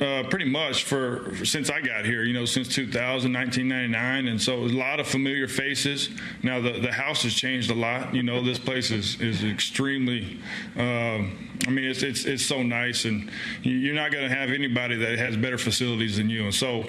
[0.01, 4.41] uh, pretty much for, for, since I got here, you know, since 2000, 1999, and
[4.41, 6.11] so a lot of familiar faces.
[6.43, 8.15] Now the the house has changed a lot.
[8.15, 10.41] You know, this place is is extremely.
[10.77, 13.31] Um, I mean, it's it's it's so nice, and
[13.63, 16.45] you're not going to have anybody that has better facilities than you.
[16.45, 16.85] And so,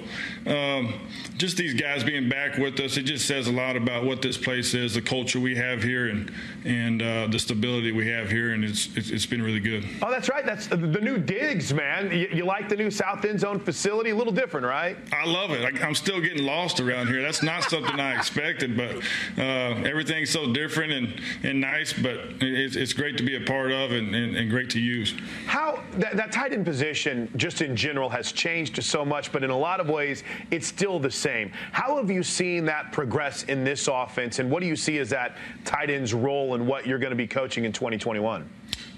[0.46, 0.94] um,
[1.36, 4.36] just these guys being back with us, it just says a lot about what this
[4.36, 6.30] place is, the culture we have here, and
[6.64, 9.86] and uh, the stability we have here, and it's, it's, it's been really good.
[10.02, 10.44] Oh, that's right.
[10.44, 12.10] That's the, new digs, man.
[12.12, 14.10] You, you like the new South End Zone facility?
[14.10, 14.98] A little different, right?
[15.12, 15.64] I love it.
[15.64, 17.22] I, am still getting lost around here.
[17.22, 18.96] That's not something I expected, but
[19.38, 21.92] uh, everything's so different and, and nice.
[21.92, 25.14] But it's, it's great to be a part of and, and, and great to use.
[25.46, 29.50] How that, that tight end position, just in general, has changed so much, but in
[29.50, 31.50] a lot of ways, it's still the same.
[31.72, 35.08] How have you seen that progress in this offense, and what do you see as
[35.10, 38.48] that tight end's role and what you're going to be coaching in 2021?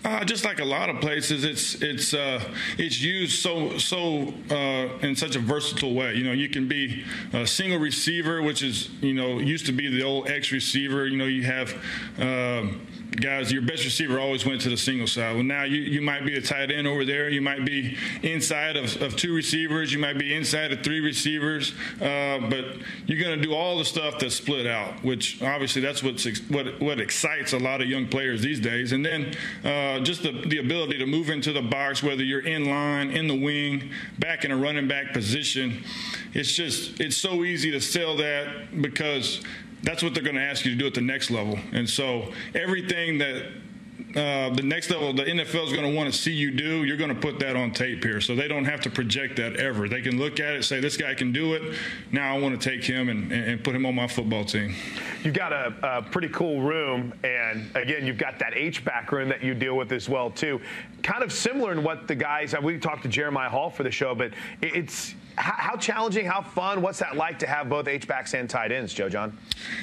[0.04, 2.42] Uh, just like a lot of places, it's it's uh,
[2.76, 6.14] it's used so so uh, in such a versatile way.
[6.14, 9.88] You know, you can be a single receiver, which is you know used to be
[9.88, 11.06] the old X receiver.
[11.06, 11.72] You know, you have
[12.18, 12.84] um,
[13.20, 15.34] guys, your best receiver always went to the single side.
[15.34, 17.28] Well, now you, you might be a tight end over there.
[17.28, 19.92] You might be inside of, of two receivers.
[19.92, 21.72] You might be inside of three receivers.
[22.00, 26.02] Uh, but you're going to do all the stuff that's split out, which obviously that's
[26.02, 28.92] what's what what excites a lot of young players these days.
[28.92, 32.66] And then uh, just the, the ability to move into the box, whether you're in
[32.66, 35.84] line, in the wing, back in a running back position.
[36.32, 39.42] It's just it's so easy to sell that because
[39.82, 41.58] that's what they're going to ask you to do at the next level.
[41.72, 43.46] And so everything that
[44.16, 46.96] uh, the next level the NFL is going to want to see you do, you're
[46.96, 48.20] going to put that on tape here.
[48.20, 49.88] So they don't have to project that ever.
[49.88, 51.76] They can look at it, say, this guy can do it.
[52.10, 54.74] Now I want to take him and, and put him on my football team.
[55.22, 57.14] You've got a, a pretty cool room.
[57.24, 60.60] And again, you've got that H-back room that you deal with as well, too.
[61.02, 64.14] Kind of similar in what the guys, we talked to Jeremiah Hall for the show,
[64.14, 68.48] but it's how, challenging, how fun, what's that like to have both H backs and
[68.48, 69.36] tight ends, Joe Jon?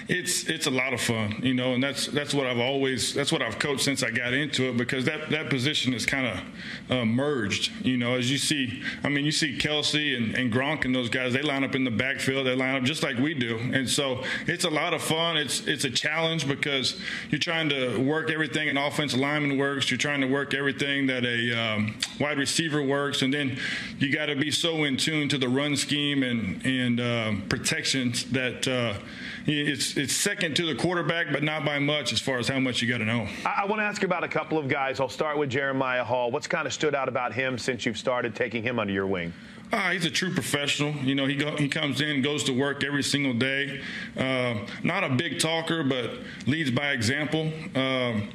[0.08, 3.32] It's it's a lot of fun, you know, and that's that's what I've always that's
[3.32, 6.98] what I've coached since I got into it because that that position is kind of
[6.98, 8.84] uh, merged, you know, as you see.
[9.04, 11.84] I mean, you see Kelce and, and Gronk and those guys, they line up in
[11.84, 15.02] the backfield, they line up just like we do, and so it's a lot of
[15.02, 15.38] fun.
[15.38, 19.98] It's it's a challenge because you're trying to work everything an offensive lineman works, you're
[19.98, 23.58] trying to work everything that a um, wide receiver works, and then
[23.98, 28.26] you got to be so in tune to the run scheme and and uh, protections
[28.32, 29.00] that uh,
[29.46, 32.82] it's it's second to the quarterback, but not by much as far as how much
[32.82, 33.28] you got to know.
[33.46, 35.00] I, I want to ask you about a couple of guys.
[35.00, 36.32] I'll start with Jeremiah Hall.
[36.32, 39.34] What's kind of stood out about him since you've started taking him under your wing?
[39.72, 40.94] Uh, he's a true professional.
[41.04, 43.82] You know, he go, he comes in, goes to work every single day.
[44.18, 46.12] Uh, not a big talker, but
[46.48, 47.52] leads by example.
[47.76, 48.30] Um,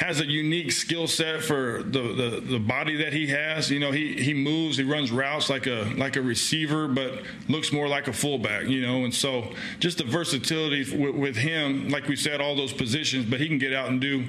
[0.00, 3.70] has a unique skill set for the, the, the body that he has.
[3.70, 7.70] You know, he, he moves, he runs routes like a like a receiver, but looks
[7.70, 8.64] more like a fullback.
[8.64, 12.72] You know, and so just the versatility with, with him, like we said, all those
[12.72, 14.24] positions, but he can get out and do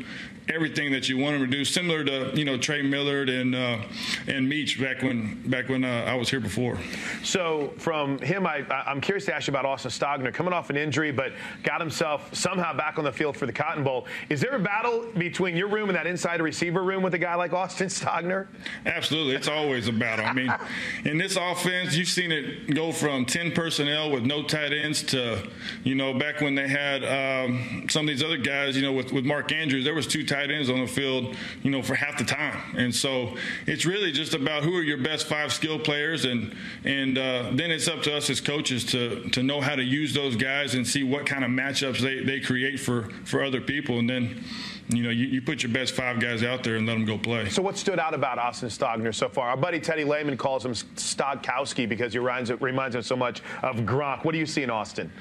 [0.49, 3.79] everything that you want him to do, similar to you know Trey Millard and uh,
[4.27, 6.77] and Meach back when back when uh, I was here before.
[7.23, 10.77] So from him, I, I'm curious to ask you about Austin Stogner coming off an
[10.77, 14.07] injury, but got himself somehow back on the field for the Cotton Bowl.
[14.29, 17.35] Is there a battle between your room and that inside receiver room with a guy
[17.35, 18.47] like Austin Stogner?
[18.87, 20.25] Absolutely, it's always a battle.
[20.25, 20.51] I mean,
[21.05, 25.47] in this offense, you've seen it go from 10 personnel with no tight ends to
[25.83, 29.13] you know back when they had um, some of these other guys, you know, with
[29.13, 32.17] with Mark Andrews, there was two tight ends on the field, you know, for half
[32.17, 32.59] the time.
[32.75, 37.19] And so it's really just about who are your best five skill players, and and
[37.19, 40.35] uh, then it's up to us as coaches to to know how to use those
[40.35, 44.09] guys and see what kind of matchups they, they create for for other people, and
[44.09, 44.43] then
[44.91, 47.17] you know, you, you put your best five guys out there and let them go
[47.17, 47.49] play.
[47.49, 49.49] So, what stood out about Austin Stogner so far?
[49.49, 53.77] Our buddy Teddy Lehman calls him Stogkowski because he reminds, reminds him so much of
[53.77, 54.25] Gronk.
[54.25, 55.11] What do you see in Austin?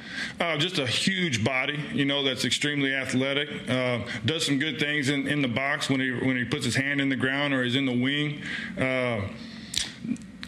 [0.41, 3.49] Uh, just a huge body, you know, that's extremely athletic.
[3.69, 6.75] Uh, does some good things in, in the box when he when he puts his
[6.75, 8.43] hand in the ground or he's in the wing.
[8.79, 9.21] Uh,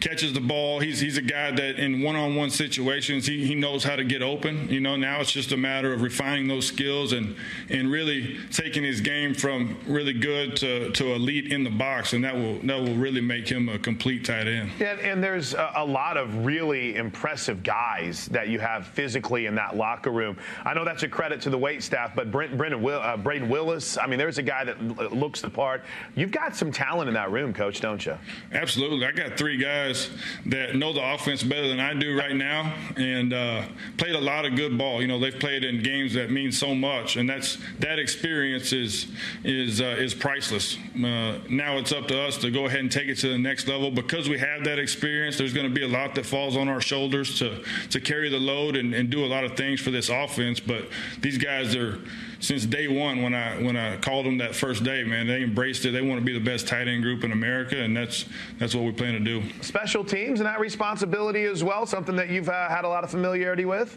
[0.02, 0.80] catches the ball.
[0.80, 4.68] He's he's a guy that in one-on-one situations he, he knows how to get open.
[4.68, 7.36] You know, now it's just a matter of refining those skills and
[7.70, 12.24] and really taking his game from really good to, to elite in the box, and
[12.24, 14.72] that will that will really make him a complete tight end.
[14.80, 19.54] Yeah, and there's a, a lot of really impressive guys that you have physically in
[19.54, 20.36] that locker room.
[20.64, 23.48] I know that's a credit to the weight staff, but Brent, Brendan Will, uh, Brayden
[23.48, 23.96] Willis.
[23.96, 25.84] I mean, there's a guy that looks the part.
[26.16, 28.18] You've got some talent in that room, Coach, don't you?
[28.52, 29.06] Absolutely.
[29.06, 30.10] I got three guys guys
[30.46, 33.62] that know the offense better than I do right now and uh,
[33.98, 35.00] played a lot of good ball.
[35.00, 39.08] You know, they've played in games that mean so much, and that's that experience is
[39.44, 40.76] is uh, is priceless.
[40.94, 43.68] Uh, now it's up to us to go ahead and take it to the next
[43.68, 45.38] level because we have that experience.
[45.38, 48.40] There's going to be a lot that falls on our shoulders to to carry the
[48.40, 50.60] load and, and do a lot of things for this offense.
[50.60, 50.88] But
[51.20, 51.98] these guys are
[52.42, 55.84] since day one when I when I called them that first day, man, they embraced
[55.84, 55.92] it.
[55.92, 58.26] They want to be the best tight end group in America, and that's
[58.58, 59.42] that's what we plan to do.
[59.60, 63.10] Special teams and that responsibility as well, something that you've uh, had a lot of
[63.10, 63.96] familiarity with.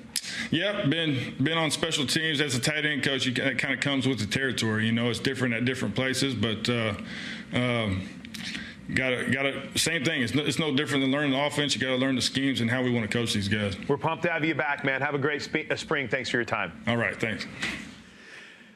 [0.51, 3.25] Yep, been been on special teams as a tight end coach.
[3.25, 4.85] You, that kind of comes with the territory.
[4.85, 6.69] You know, it's different at different places, but.
[6.69, 6.93] Uh,
[7.53, 8.07] um,
[8.93, 10.21] Got to, got to, same thing.
[10.21, 11.73] It's no, it's no different than learning the offense.
[11.73, 13.75] You got to learn the schemes and how we want to coach these guys.
[13.87, 15.01] We're pumped to have you back, man.
[15.01, 16.07] Have a great sp- uh, spring.
[16.07, 16.71] Thanks for your time.
[16.85, 17.47] All right, thanks.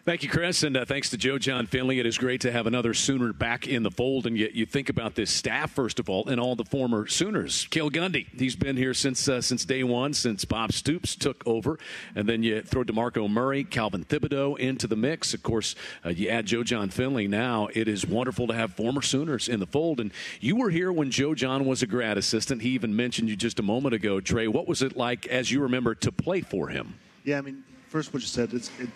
[0.09, 1.99] Thank you, Chris, and uh, thanks to Joe Jon Finley.
[1.99, 4.25] It is great to have another Sooner back in the fold.
[4.25, 7.67] And you, you think about this staff first of all, and all the former Sooners.
[7.69, 11.77] Cale Gundy, he's been here since uh, since day one, since Bob Stoops took over,
[12.15, 15.35] and then you throw Demarco Murray, Calvin Thibodeaux into the mix.
[15.35, 17.27] Of course, uh, you add Joe Jon Finley.
[17.27, 19.99] Now it is wonderful to have former Sooners in the fold.
[19.99, 22.63] And you were here when Joe Jon was a grad assistant.
[22.63, 24.47] He even mentioned you just a moment ago, Trey.
[24.47, 26.95] What was it like, as you remember, to play for him?
[27.23, 28.71] Yeah, I mean, first what you said, it's.
[28.79, 28.89] It,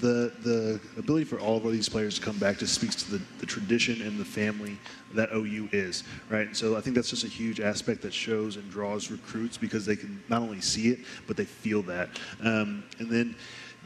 [0.00, 3.22] the the ability for all of these players to come back just speaks to the,
[3.38, 4.78] the tradition and the family
[5.14, 6.54] that OU is, right?
[6.56, 9.96] So I think that's just a huge aspect that shows and draws recruits because they
[9.96, 12.10] can not only see it but they feel that.
[12.40, 13.34] Um, and then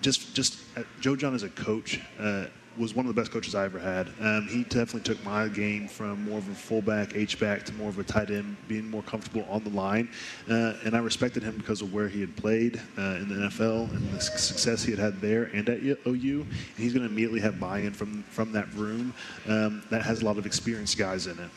[0.00, 2.00] just just uh, Joe Jon as a coach.
[2.18, 2.46] Uh,
[2.78, 4.08] was one of the best coaches I ever had.
[4.20, 7.88] Um, he definitely took my game from more of a fullback, H back, to more
[7.88, 10.08] of a tight end, being more comfortable on the line.
[10.48, 13.90] Uh, and I respected him because of where he had played uh, in the NFL
[13.94, 16.40] and the success he had had there and at OU.
[16.40, 16.46] And
[16.76, 19.12] he's going to immediately have buy-in from from that room
[19.48, 21.50] um, that has a lot of experienced guys in it.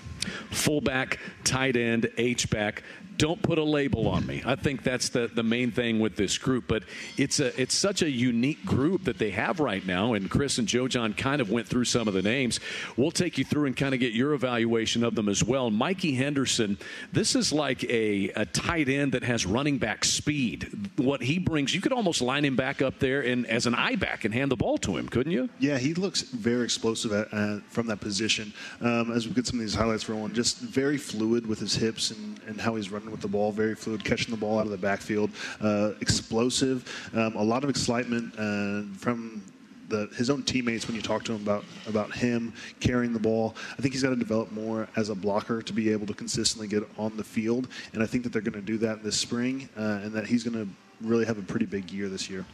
[0.52, 2.84] Fullback, tight end, H back
[3.18, 4.42] don't put a label on me.
[4.46, 6.66] I think that's the, the main thing with this group.
[6.68, 6.84] But
[7.18, 10.14] it's a it's such a unique group that they have right now.
[10.14, 12.60] And Chris and Joe Jon kind of went through some of the names.
[12.98, 15.70] We'll take you through and kind of get your evaluation of them as well.
[15.70, 16.78] Mikey Henderson,
[17.12, 20.90] this is like a, a tight end that has running back speed.
[20.98, 24.26] What he brings, you could almost line him back up there and as an I-back
[24.26, 25.50] and hand the ball to him, couldn't you?
[25.60, 28.54] Yeah, he looks very explosive at, uh, from that position.
[28.82, 32.12] Um, as we get some of these highlights rolling, just very fluid with his hips
[32.12, 34.66] and, and how he's running running with the ball, very fluid, catching the ball out
[34.66, 35.30] of the backfield,
[35.62, 39.44] uh, explosive, um, a lot of excitement uh, from
[39.90, 43.56] the, his own teammates when you talk to him about about him carrying the ball.
[43.78, 46.68] I think he's got to develop more as a blocker to be able to consistently
[46.68, 49.70] get on the field, and I think that they're going to do that this spring,
[49.78, 50.70] uh, and that he's going to
[51.06, 52.46] really have a pretty big year this year.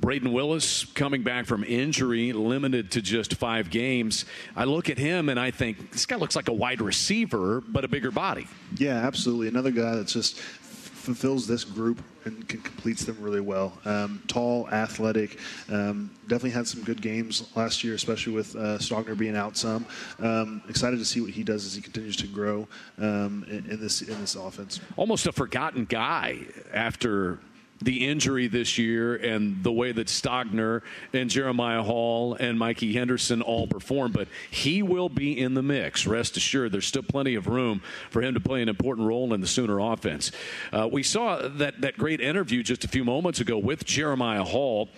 [0.00, 4.24] Brayden Willis coming back from injury, limited to just five games.
[4.56, 7.84] I look at him and I think this guy looks like a wide receiver, but
[7.84, 8.46] a bigger body.
[8.76, 9.48] Yeah, absolutely.
[9.48, 10.40] Another guy that's just
[11.04, 13.78] fulfills this group and completes them really well.
[13.84, 15.38] Um, tall, athletic,
[15.70, 19.84] um, definitely had some good games last year, especially with uh, Stogner being out some.
[20.18, 22.66] Um, excited to see what he does as he continues to grow
[22.98, 24.80] um, in, in, this in this offense.
[24.96, 26.40] Almost a forgotten guy
[26.72, 27.38] after
[27.84, 30.82] the injury this year and the way that Stogner
[31.12, 36.06] and Jeremiah Hall and Mikey Henderson all perform, but he will be in the mix.
[36.06, 39.40] Rest assured, there's still plenty of room for him to play an important role in
[39.40, 40.32] the Sooner offense.
[40.72, 44.88] Uh, we saw that, that great interview just a few moments ago with Jeremiah Hall.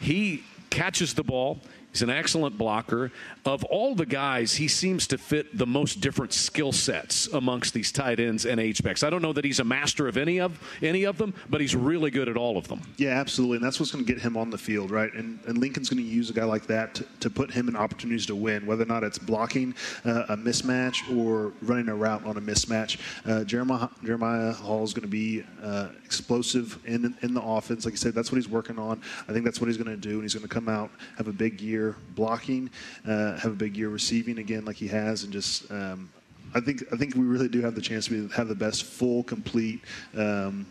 [0.00, 1.60] He catches the ball.
[1.96, 3.10] He's an excellent blocker.
[3.46, 7.90] Of all the guys, he seems to fit the most different skill sets amongst these
[7.90, 9.02] tight ends and H-backs.
[9.02, 11.74] I don't know that he's a master of any of any of them, but he's
[11.74, 12.82] really good at all of them.
[12.98, 15.10] Yeah, absolutely, and that's what's going to get him on the field, right?
[15.14, 17.76] And, and Lincoln's going to use a guy like that to, to, put him in
[17.76, 19.74] opportunities to win, whether or not it's blocking
[20.04, 22.98] uh, a mismatch or running a route on a mismatch.
[23.24, 27.86] Uh, Jeremiah, Jeremiah Hall is going to be uh, explosive in in the offense.
[27.86, 29.00] Like I said, that's what he's working on.
[29.28, 31.28] I think that's what he's going to do, and he's going to come out have
[31.28, 32.70] a big year year blocking,
[33.06, 36.10] uh, have a big year receiving again, like he has, and just um,
[36.54, 38.84] I think I think we really do have the chance to be, have the best
[38.84, 39.80] full complete.
[40.16, 40.66] Um,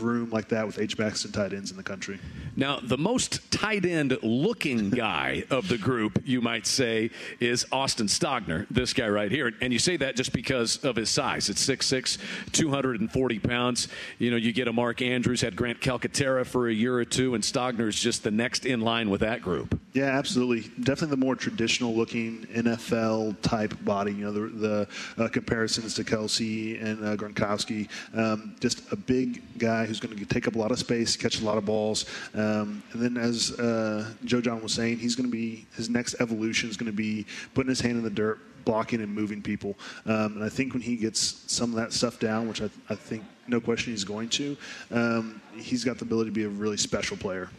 [0.00, 2.18] room like that with H backs and tight ends in the country.
[2.56, 8.06] Now, the most tight end looking guy of the group, you might say, is Austin
[8.06, 9.52] Stogner, this guy right here.
[9.60, 11.48] And you say that just because of his size.
[11.48, 12.18] It's 6'6,
[12.52, 13.88] 240 pounds.
[14.18, 17.34] You know, you get a Mark Andrews, had Grant Calcaterra for a year or two,
[17.34, 19.78] and Stogner is just the next in line with that group.
[19.92, 20.70] Yeah, absolutely.
[20.82, 24.12] Definitely the more traditional looking NFL type body.
[24.12, 24.86] You know, the,
[25.16, 27.88] the uh, comparisons to Kelce and uh, Gronkowski.
[28.14, 31.40] Um, just a big guy who's going to take up a lot of space, catch
[31.40, 32.06] a lot of balls.
[32.34, 36.16] Um, and then, as uh, Joe Jon was saying, he's going to be his next
[36.20, 39.76] evolution is going to be putting his hand in the dirt, blocking and moving people.
[40.06, 42.94] Um, and I think when he gets some of that stuff down, which I, I
[42.94, 44.56] think no question he's going to,
[44.90, 47.50] um, he's got the ability to be a really special player.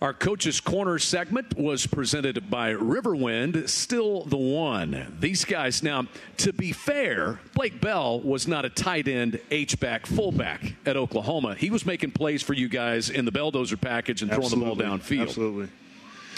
[0.00, 5.14] Our Coach's Corner segment was presented by Riverwind, still the one.
[5.20, 6.06] These guys, now,
[6.38, 11.54] to be fair, Blake Bell was not a tight end, H-back, fullback at Oklahoma.
[11.54, 14.64] He was making plays for you guys in the Belldozer package and Absolutely.
[14.64, 15.22] throwing the ball downfield.
[15.28, 15.68] Absolutely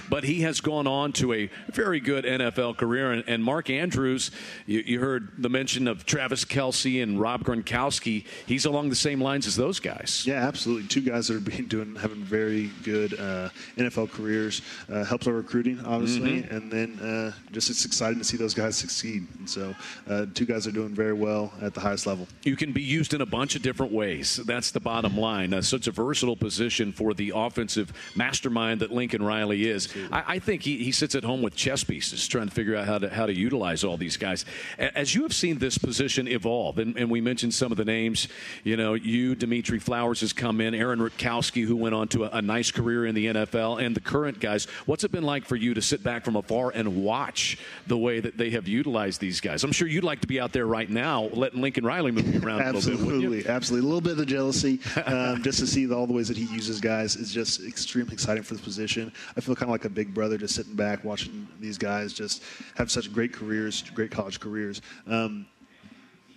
[0.08, 3.12] but he has gone on to a very good NFL career.
[3.12, 4.30] And, and Mark Andrews,
[4.66, 8.24] you, you, heard the mention of Travis Kelce and Rob Gronkowski.
[8.46, 10.24] He's along the same lines as those guys.
[10.26, 10.88] Yeah, absolutely.
[10.88, 14.62] Two guys that are being doing having very good uh, NFL careers.
[14.90, 16.54] Uh, helps our recruiting, obviously, mm-hmm.
[16.54, 19.26] and then uh, just it's exciting to see those guys succeed.
[19.38, 19.74] And so,
[20.08, 22.26] uh, two guys are doing very well at the highest level.
[22.42, 24.36] You can be used in a bunch of different ways.
[24.36, 25.54] That's the bottom line.
[25.54, 29.81] Uh, such a versatile position for the offensive mastermind that Lincoln Riley is.
[30.10, 32.86] I, I, think he, he sits at home with chess pieces trying to figure out
[32.86, 34.44] how to, how to utilize all these guys.
[34.78, 38.28] As you have seen this position evolve, and, and we mentioned some of the names,
[38.64, 42.30] you know, you, Dimitri Flowers has come in, Aaron Ripkowski, who went on to a,
[42.38, 44.66] a nice career in the NFL, and the current guys.
[44.86, 48.20] What's it been like for you to sit back from afar and watch the way
[48.20, 49.64] that they have utilized these guys?
[49.64, 52.40] I'm sure you'd like to be out there right now letting Lincoln Riley move you
[52.40, 52.92] around a little bit.
[52.92, 53.86] Absolutely, absolutely.
[53.86, 56.80] A little bit of jealousy um, just to see all the ways that he uses
[56.80, 59.12] guys is just extremely exciting for the position.
[59.36, 62.42] I feel kind of like a big brother just sitting back watching these guys just
[62.76, 64.82] have such great careers, great college careers.
[65.06, 65.46] Um,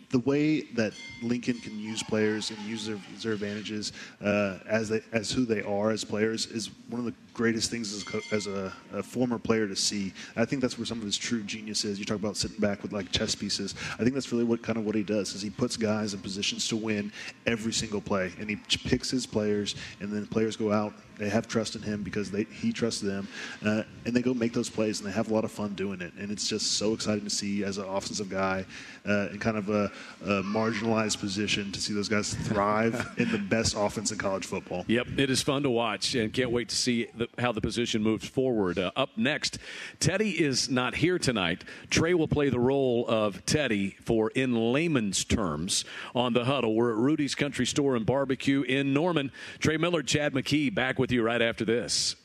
[0.09, 3.91] the way that Lincoln can use players and use their, their advantages
[4.23, 7.93] uh, as they, as who they are as players is one of the greatest things
[7.93, 10.13] as, as a, a, former player to see.
[10.35, 11.99] I think that's where some of his true genius is.
[11.99, 13.75] You talk about sitting back with like chess pieces.
[13.93, 16.21] I think that's really what kind of what he does is he puts guys in
[16.21, 17.11] positions to win
[17.45, 20.93] every single play, and he picks his players, and then players go out.
[21.17, 23.27] They have trust in him because they, he trusts them,
[23.65, 26.01] uh, and they go make those plays, and they have a lot of fun doing
[26.01, 26.13] it.
[26.19, 28.65] And it's just so exciting to see as an offensive guy
[29.07, 29.91] uh, in kind of a,
[30.23, 34.83] a marginalized position to see those guys thrive in the best offense in college football.
[34.87, 37.61] Yep, it is fun to watch, and can't wait to see the the, how the
[37.61, 38.77] position moves forward.
[38.77, 39.59] Uh, up next,
[39.99, 41.63] Teddy is not here tonight.
[41.89, 46.75] Trey will play the role of Teddy for in layman's terms on the huddle.
[46.75, 49.31] We're at Rudy's Country Store and Barbecue in Norman.
[49.59, 52.15] Trey Millard, Chad McKee, back with you right after this.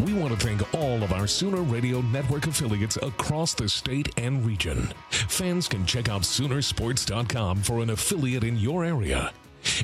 [0.00, 4.44] We want to thank all of our Sooner Radio Network affiliates across the state and
[4.44, 4.92] region.
[5.10, 9.32] Fans can check out Soonersports.com for an affiliate in your area.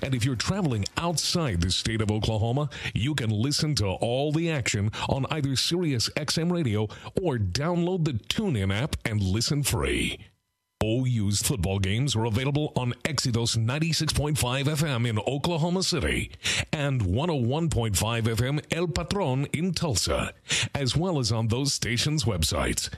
[0.02, 4.50] And if you're traveling outside the state of Oklahoma, you can listen to all the
[4.50, 6.88] action on either Sirius XM Radio
[7.20, 10.18] or download the TuneIn app and listen free.
[10.82, 16.32] OU's football games are available on Exodus 96.5 FM in Oklahoma City
[16.72, 20.32] and 101.5 FM El Patron in Tulsa,
[20.74, 22.90] as well as on those stations' websites.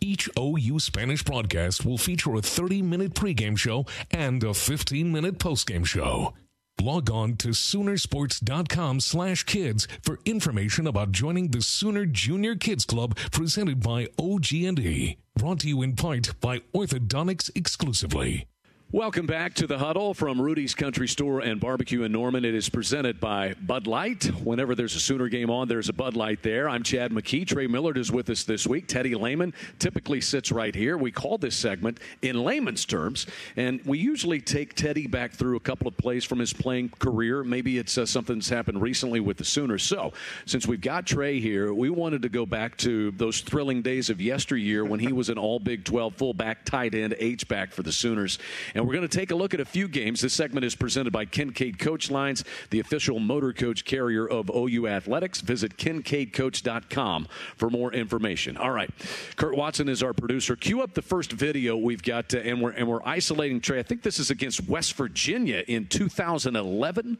[0.00, 5.38] Each OU Spanish broadcast will feature a 30 minute pregame show and a 15 minute
[5.38, 6.34] postgame show.
[6.80, 13.16] Log on to Soonersports.com slash kids for information about joining the Sooner Junior Kids Club
[13.32, 15.16] presented by OG&E.
[15.34, 18.46] Brought to you in part by Orthodontics exclusively.
[18.90, 22.46] Welcome back to the huddle from Rudy's Country Store and Barbecue in Norman.
[22.46, 24.24] It is presented by Bud Light.
[24.42, 26.70] Whenever there's a Sooner game on, there's a Bud Light there.
[26.70, 27.46] I'm Chad McKee.
[27.46, 28.86] Trey Millard is with us this week.
[28.86, 30.96] Teddy Lehman typically sits right here.
[30.96, 33.26] We call this segment in layman's terms,
[33.56, 37.44] and we usually take Teddy back through a couple of plays from his playing career.
[37.44, 39.82] Maybe it's uh, something that's happened recently with the Sooners.
[39.82, 40.14] So,
[40.46, 44.18] since we've got Trey here, we wanted to go back to those thrilling days of
[44.18, 47.92] yesteryear when he was an all Big 12 fullback, tight end, H back for the
[47.92, 48.38] Sooners.
[48.78, 50.20] And we're going to take a look at a few games.
[50.20, 54.86] This segment is presented by Kincaid Coach Lines, the official motor coach carrier of OU
[54.86, 55.40] Athletics.
[55.40, 57.26] Visit kincaidcoach.com
[57.56, 58.56] for more information.
[58.56, 58.88] All right.
[59.34, 60.54] Kurt Watson is our producer.
[60.54, 63.80] Cue up the first video we've got, uh, and, we're, and we're isolating Trey.
[63.80, 67.18] I think this is against West Virginia in 2011.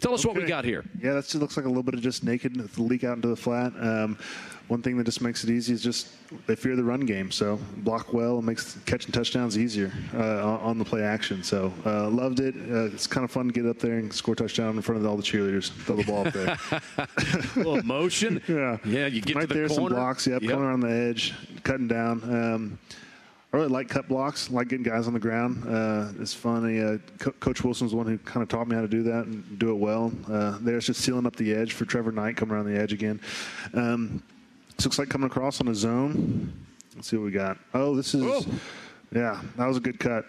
[0.00, 0.34] Tell us okay.
[0.34, 0.84] what we got here.
[1.02, 3.72] Yeah, that looks like a little bit of just naked leak out into the flat.
[3.78, 4.18] Um,
[4.68, 6.08] one thing that just makes it easy is just
[6.46, 7.30] they fear the run game.
[7.30, 11.42] So block well and makes catching touchdowns easier uh, on the play action.
[11.42, 12.54] So uh, loved it.
[12.56, 15.00] Uh, it's kind of fun to get up there and score a touchdown in front
[15.00, 15.70] of all the cheerleaders.
[15.84, 16.58] Throw the ball up there.
[16.98, 18.42] a little motion.
[18.48, 18.78] yeah.
[18.84, 19.68] Yeah, you get right to the there.
[19.68, 19.94] Corner.
[19.94, 20.26] Some blocks.
[20.26, 20.50] Yep, yep.
[20.50, 21.32] Coming around the edge,
[21.62, 22.22] cutting down.
[22.24, 22.78] Um,
[23.56, 24.50] I really like cut blocks.
[24.50, 25.64] like getting guys on the ground.
[25.66, 26.82] Uh, it's funny.
[26.82, 29.24] Uh, Co- Coach Wilson's the one who kind of taught me how to do that
[29.24, 30.12] and do it well.
[30.30, 33.18] Uh, there's just sealing up the edge for Trevor Knight coming around the edge again.
[33.72, 34.22] Um,
[34.76, 36.52] this looks like coming across on a zone.
[36.94, 37.56] Let's see what we got.
[37.72, 38.24] Oh, this is.
[38.24, 38.42] Whoa.
[39.10, 40.26] Yeah, that was a good cut.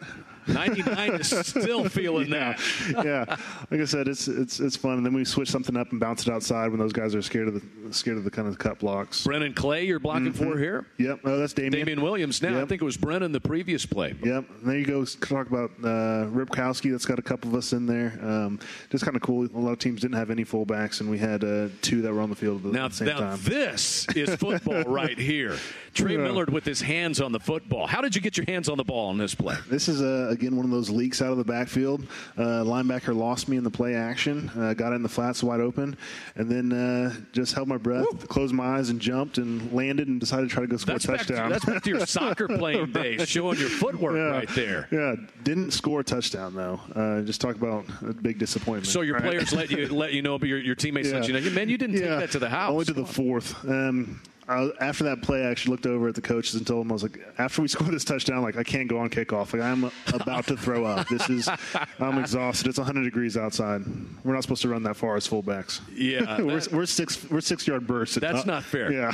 [0.48, 2.58] 99 is still feeling yeah,
[2.91, 3.06] that.
[3.06, 3.36] yeah,
[3.72, 4.93] like I said, it's it's it's fun.
[4.93, 7.48] And then we switch something up and bounce it outside when those guys are scared
[7.48, 9.24] of the scared of the kind of cut blocks.
[9.24, 10.52] Brennan Clay, you're blocking mm-hmm.
[10.52, 10.86] for here.
[10.98, 11.22] Yep.
[11.24, 11.74] Oh, that's Damien.
[11.74, 12.41] Damien Williams.
[12.41, 12.64] Now yep.
[12.64, 14.16] I think it was Brennan the previous play.
[14.24, 14.45] Yep.
[14.50, 15.06] And there you go.
[15.06, 16.91] Talk about uh, Ripkowski.
[16.91, 18.18] That's got a couple of us in there.
[18.22, 19.45] Um, just kind of cool.
[19.45, 22.22] A lot of teams didn't have any fullbacks, and we had uh, two that were
[22.22, 23.39] on the field at the, now, same now time.
[23.41, 25.58] this is football right here.
[25.93, 26.20] Trey yeah.
[26.20, 27.88] Millard with his hands on the football.
[27.88, 29.56] How did you get your hands on the ball on this play?
[29.68, 32.05] This is uh, again one of those leaks out of the backfield.
[32.38, 34.49] Uh, linebacker lost me in the play action.
[34.57, 35.97] Uh, got in the flats wide open,
[36.35, 38.27] and then uh, just held my breath, Woo.
[38.27, 41.05] closed my eyes, and jumped and landed and decided to try to go score that's
[41.05, 41.49] a touchdown.
[41.49, 44.21] To, that's back to your soccer playing days, showing your footwork yeah.
[44.21, 44.88] right there.
[44.91, 46.79] Yeah, didn't score a touchdown though.
[46.95, 48.88] Uh, just talk about a big disappointment.
[48.88, 49.23] So your right?
[49.23, 51.15] players let you let you know, but your, your teammates yeah.
[51.15, 51.49] let you know.
[51.51, 52.09] Man, you didn't yeah.
[52.09, 52.71] take that to the house.
[52.71, 53.65] Only to the fourth.
[53.67, 56.91] Um, I, after that play, I actually looked over at the coaches and told them
[56.91, 59.54] I was like, after we score this touchdown, like I can't go on kickoff.
[59.54, 61.08] Like I'm about to throw up.
[61.08, 61.50] This is,
[62.00, 62.68] I'm exhausted.
[62.68, 63.84] It's 100 degrees outside.
[64.24, 65.82] We're not supposed to run that far as fullbacks.
[65.93, 68.16] Yeah, we're, we're six we're six yard bursts.
[68.16, 68.91] That's uh, not fair.
[68.91, 69.12] Yeah.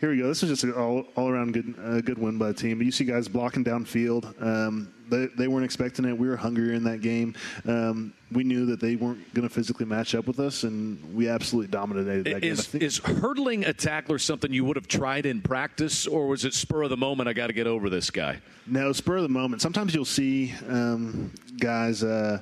[0.00, 0.28] Here we go.
[0.28, 2.78] This was just an all, all around good uh, good win by the team.
[2.78, 4.42] But You see guys blocking downfield.
[4.42, 6.16] Um, they, they weren't expecting it.
[6.16, 7.34] We were hungrier in that game.
[7.66, 11.28] Um, we knew that they weren't going to physically match up with us, and we
[11.28, 12.80] absolutely dominated that is, game.
[12.80, 16.84] Is hurdling a tackler something you would have tried in practice, or was it spur
[16.84, 17.28] of the moment?
[17.28, 18.38] I got to get over this guy.
[18.66, 19.60] No, spur of the moment.
[19.60, 22.02] Sometimes you'll see um, guys.
[22.02, 22.40] Uh,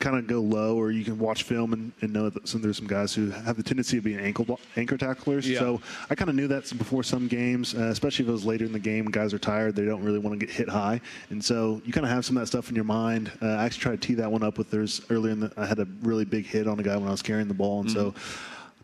[0.00, 2.78] kind of go low, or you can watch film and, and know that some, there's
[2.78, 5.48] some guys who have the tendency of being ankle anchor tacklers.
[5.48, 5.60] Yeah.
[5.60, 8.64] So I kind of knew that before some games, uh, especially if it was later
[8.64, 9.04] in the game.
[9.06, 12.06] Guys are tired; they don't really want to get hit high, and so you kind
[12.06, 13.30] of have some of that stuff in your mind.
[13.40, 15.52] Uh, I actually tried to tee that one up with theirs earlier in the.
[15.56, 17.80] I had a really big hit on a guy when I was carrying the ball,
[17.80, 17.98] and mm-hmm.
[17.98, 18.14] so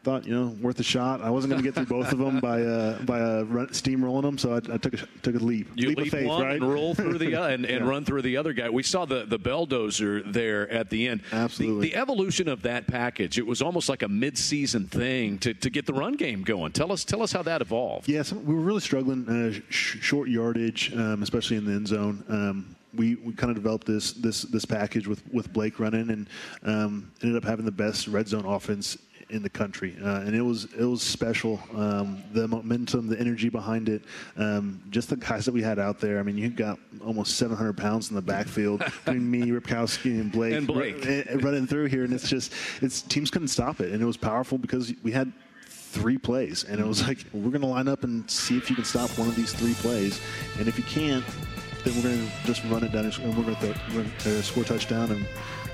[0.06, 1.20] thought you know worth a shot.
[1.20, 4.22] I wasn't going to get through both of them by uh, by uh, run, steamrolling
[4.22, 5.68] them, so I, I, took a took a leap.
[5.74, 6.62] You leap, leap of faith, one right?
[6.62, 7.90] and roll through the and, and yeah.
[7.90, 8.70] run through the other guy.
[8.70, 11.22] We saw the the belldozer there at the end.
[11.32, 11.88] Absolutely.
[11.88, 13.36] The, the, evolution of that package.
[13.36, 16.70] It was almost like a mid-season thing to, to get the run game going.
[16.70, 18.08] Tell us tell us how that evolved.
[18.08, 21.72] Yes, yeah, so we were really struggling uh, sh- short yardage, um, especially in the
[21.72, 22.24] end zone.
[22.28, 26.28] Um, we, we kind of developed this this this package with, with Blake running and
[26.62, 28.96] um, ended up having the best red zone offense
[29.30, 31.60] in the country, uh, and it was it was special.
[31.74, 34.02] Um, the momentum, the energy behind it,
[34.36, 36.18] um, just the guys that we had out there.
[36.18, 40.54] I mean, you got almost 700 pounds in the backfield between me, Ripkowski, and Blake,
[40.54, 41.06] and Blake.
[41.06, 42.52] R- running through here, and it's just
[42.82, 45.32] it's teams couldn't stop it, and it was powerful because we had
[45.68, 48.76] three plays, and it was like we're going to line up and see if you
[48.76, 50.20] can stop one of these three plays,
[50.58, 51.24] and if you can't,
[51.84, 55.10] then we're going to just run it down and we're going to score a touchdown
[55.12, 55.26] and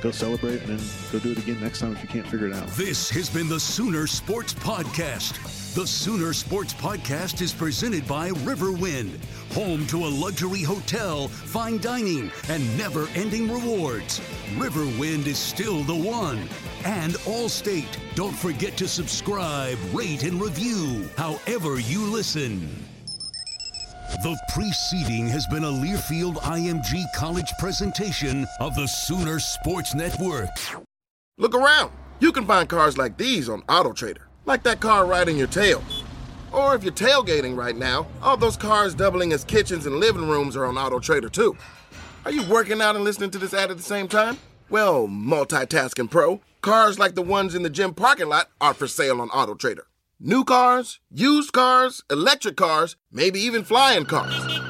[0.03, 2.55] go celebrate and then go do it again next time if you can't figure it
[2.55, 2.67] out.
[2.69, 5.75] This has been the Sooner Sports Podcast.
[5.75, 9.17] The Sooner Sports Podcast is presented by Riverwind,
[9.53, 14.21] home to a luxury hotel, fine dining, and never ending rewards.
[14.57, 16.49] Riverwind is still the one.
[16.85, 17.97] And Allstate.
[18.17, 22.92] Don't forget to subscribe, rate, and review however you listen.
[24.21, 30.51] The preceding has been a Learfield IMG College presentation of the Sooner Sports Network.
[31.39, 31.93] Look around.
[32.21, 35.83] You can find cars like these on AutoTrader, like that car riding your tail.
[36.53, 40.57] Or if you're tailgating right now, all those cars doubling as kitchens and living rooms
[40.57, 41.57] are on AutoTrader too.
[42.27, 44.37] Are you working out and listening to this ad at the same time?
[44.69, 49.23] Well, multitasking pro, cars like the ones in the gym parking lot are for sale
[49.23, 49.85] on AutoTrader.
[50.25, 54.61] New cars, used cars, electric cars, maybe even flying cars.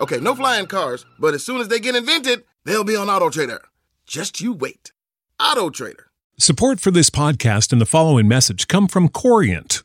[0.00, 3.60] Okay, no flying cars, but as soon as they get invented, they'll be on AutoTrader.
[4.04, 4.90] Just you wait.
[5.40, 6.06] AutoTrader.
[6.40, 9.84] Support for this podcast and the following message come from Corient